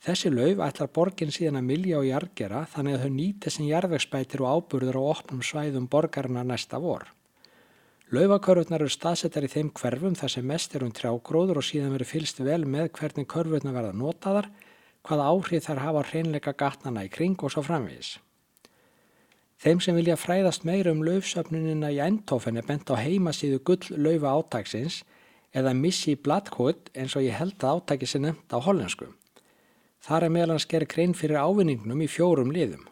[0.00, 4.46] Þessi löf ætlar borgin síðan að milja og jargera þannig að þau nýti sem jarðvegsbætir
[4.46, 7.04] og áburður á opnum svæðum borgarna næsta vor.
[8.14, 12.10] Laufakörfurnar eru staðsettar í þeim hverfum þar sem mest er um trjágróður og síðan verið
[12.12, 14.50] fylst vel með hvernig körfurnar verða notaðar,
[15.02, 18.12] hvaða áhrif þær hafa hreinleika gatnana í kring og svo framvís.
[19.64, 25.00] Þeim sem vilja fræðast meira um laufsöfnunina í endtófenni bent á heimasíðu gull laufa átagsins
[25.56, 29.08] eða missi bladkótt eins og ég held að átæki sé nefnt á hollensku.
[30.04, 32.84] Þar er meðlan sker grein fyrir ávinningnum í fjórum liðum.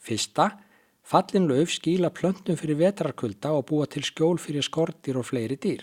[0.00, 0.52] Fyrsta,
[1.02, 5.82] Fallin lauf skíla plöntum fyrir vetrarkulda og búa til skjól fyrir skortir og fleiri dýr.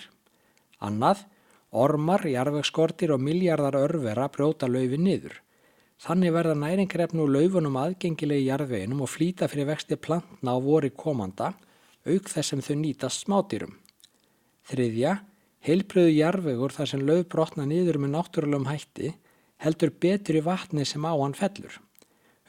[0.80, 1.26] Annað,
[1.72, 5.36] ormar, jarvegskortir og miljardar örvera brjóta laufin niður.
[6.00, 11.54] Þannig verða næringrefnu og laufunum aðgengilegi jarðveginum og flýta fyrir vexti plantna á vori komanda,
[12.08, 13.76] auk þess sem þau nýtast smádýrum.
[14.72, 15.18] Þriðja,
[15.68, 19.14] heilbröðu jarðvegur þar sem lauf brotna niður með náttúrulegum hætti
[19.60, 21.82] heldur betur í vatni sem á hann fellur.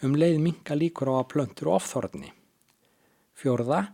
[0.00, 2.30] Um leið minga líkur á að plöntur ofþorðni.
[3.40, 3.86] Fjórða,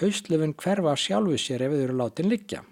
[0.00, 2.64] Hauslöfin hverfa sjálfu sér ef þau eru látin liggja.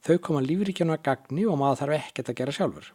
[0.00, 2.86] Þau koma lífríkjana að gagni og maður þarf ekkert að gera sjálfur.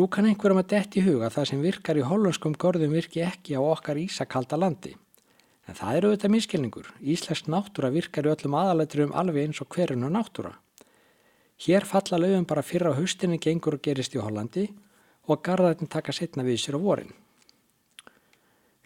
[0.00, 3.56] Nú kann einhverjum að detti í huga það sem virkar í hollenskum gorðum virki ekki
[3.56, 4.94] á okkar ísakalda landi.
[5.68, 6.88] En það eru auðvitað miskilningur.
[7.04, 10.54] Íslensk náttúra virkar í öllum aðalætturum alveg eins og hverjunu náttúra.
[11.60, 14.70] Hér falla löfum bara fyrra á haustinni gengur og gerist í Hollandi
[15.28, 17.12] og garðarinn taka setna við sér á vorin.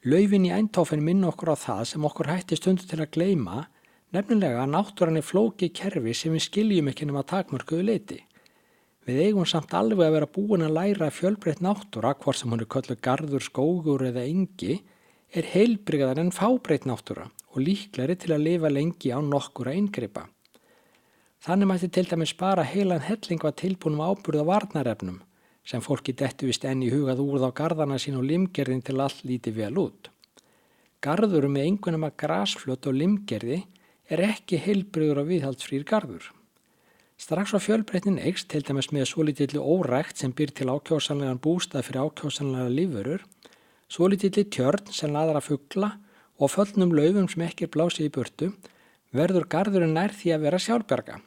[0.04, 3.62] Laufin í eintófin minna okkur á það sem okkur hætti stundu til að gleima,
[4.12, 8.20] nefnilega að náttúran er flóki kerfi sem við skiljum ekki nema takmörkuðu leiti.
[9.06, 12.70] Við eigum samt alveg að vera búin að læra fjölbreytt náttúra, hvort sem hún er
[12.70, 14.80] köllu gardur, skógur eða engi,
[15.32, 20.26] er heilbrigaðar en fábreytt náttúra og líklari til að lifa lengi á nokkura yngripa.
[21.42, 25.22] Þannig mætti til dæmis spara heilan helling var tilbúinum ábúrða varnarefnum
[25.66, 29.24] sem fólki dettu vist enn í hugað úr þá gardana sín og limgerðin til allt
[29.26, 30.10] líti vel út.
[31.02, 33.60] Garður með einhvernum að grasflöt og limgerði
[34.10, 36.30] er ekki heilbriður og viðhaldsfrýr garður.
[37.16, 41.86] Strax á fjölbreytnin eikst til dæmis með svo litillu órækt sem byr til ákjósanlegan bústað
[41.88, 43.22] fyrir ákjósanlega lífurur,
[43.88, 45.94] svo litilli tjörn sem laðar að fuggla
[46.36, 48.50] og föllnum laufum sem ekki er blásið í burtu,
[49.16, 51.22] verður garðurinn nær því að vera sjálfberga.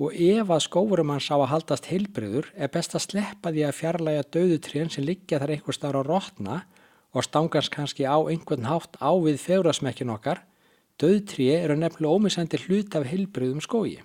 [0.00, 3.76] Og ef að skófurum hans á að haldast heilbriður er best að sleppa því að
[3.76, 6.56] fjarlæga döðutrén sem liggja þar einhver starf á rótna
[7.12, 10.40] og stangast kannski á einhvern hátt á við fegurasmekkin okkar,
[10.96, 14.00] döðtré eru nefnilega ómisandi hlut af heilbriðum skói.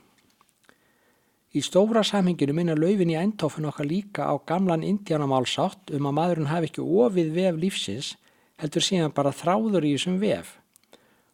[1.55, 6.51] Í stóra samhenginu minna laufin í endtófin okkar líka á gamlan indjánamálsátt um að maðurinn
[6.51, 8.13] hafi ekki ofið vef lífsins
[8.59, 10.57] heldur síðan bara þráður í þessum vef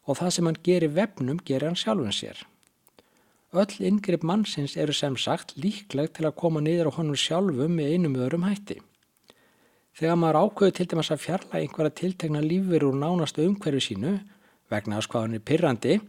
[0.06, 2.38] og það sem hann gerir vefnum gerir hann sjálfum sér.
[3.54, 7.92] Öll yngripp mannsins eru sem sagt líkleg til að koma niður á honum sjálfum með
[7.94, 8.80] einum öðrum hætti.
[9.94, 14.14] Þegar maður ákveður til dæmis að fjarlæga einhverja tiltegna lífur úr nánastu umhverju sínu
[14.72, 16.00] vegna að skoðan er pyrrandi,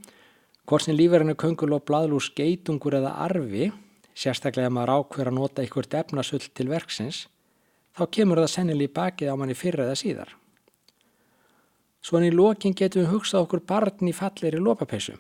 [0.66, 3.70] hvort sem lífverðinu köngul og bladlús geitungur eða arfi
[4.16, 7.28] sérstaklega ef maður ákveður að nota einhvert efnasull til verksins,
[7.96, 10.34] þá kemur það sennilega í bakið á manni fyrra eða síðar.
[12.06, 15.18] Svona í lokin getum við hugsað okkur barn í fallir í lopapeisu.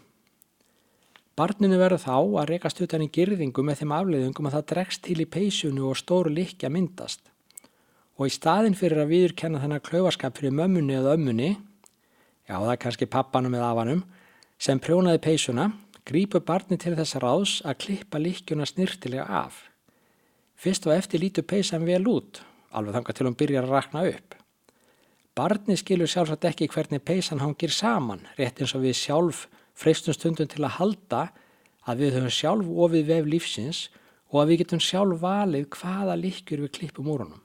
[1.35, 5.17] Barninu verður þá að rekast utan í girðingu með þeim afleiðungum að það dregst til
[5.19, 7.25] í peisunu og stóru likja myndast.
[8.15, 11.49] Og í staðin fyrir að viður kenna þennan klaufaskap fyrir mömmunni eða ömmunni,
[12.47, 14.03] já það er kannski pappanum eða afanum,
[14.55, 15.65] sem prjónaði peisuna,
[16.07, 19.59] grípur barni til þess ráðs að klippa líkjuna snirtilega af.
[20.55, 22.39] Fyrst og eftir lítur peysan vel út,
[22.71, 24.39] alveg þanga til hún byrjar að rakna upp.
[25.35, 29.43] Barni skilur sjálfsagt ekki hvernig peysan hangir saman, rétt eins og við sjálf
[29.75, 31.23] freistum stundum til að halda
[31.85, 33.81] að við höfum sjálf ofið vef lífsins
[34.31, 37.41] og að við getum sjálf valið hvaða líkjur við klippum úr honum.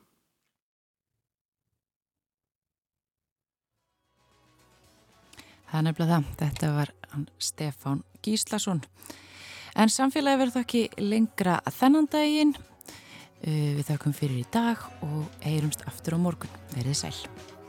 [5.70, 6.30] Það er nefnilega það.
[6.40, 6.92] Þetta var
[7.38, 8.82] Stefán Gíslason.
[9.78, 12.56] En samfélagi verður það ekki lengra þennan daginn.
[13.40, 16.60] Uh, við þakkum fyrir í dag og heyrumst aftur á morgun.
[16.74, 17.59] Verðið sæl.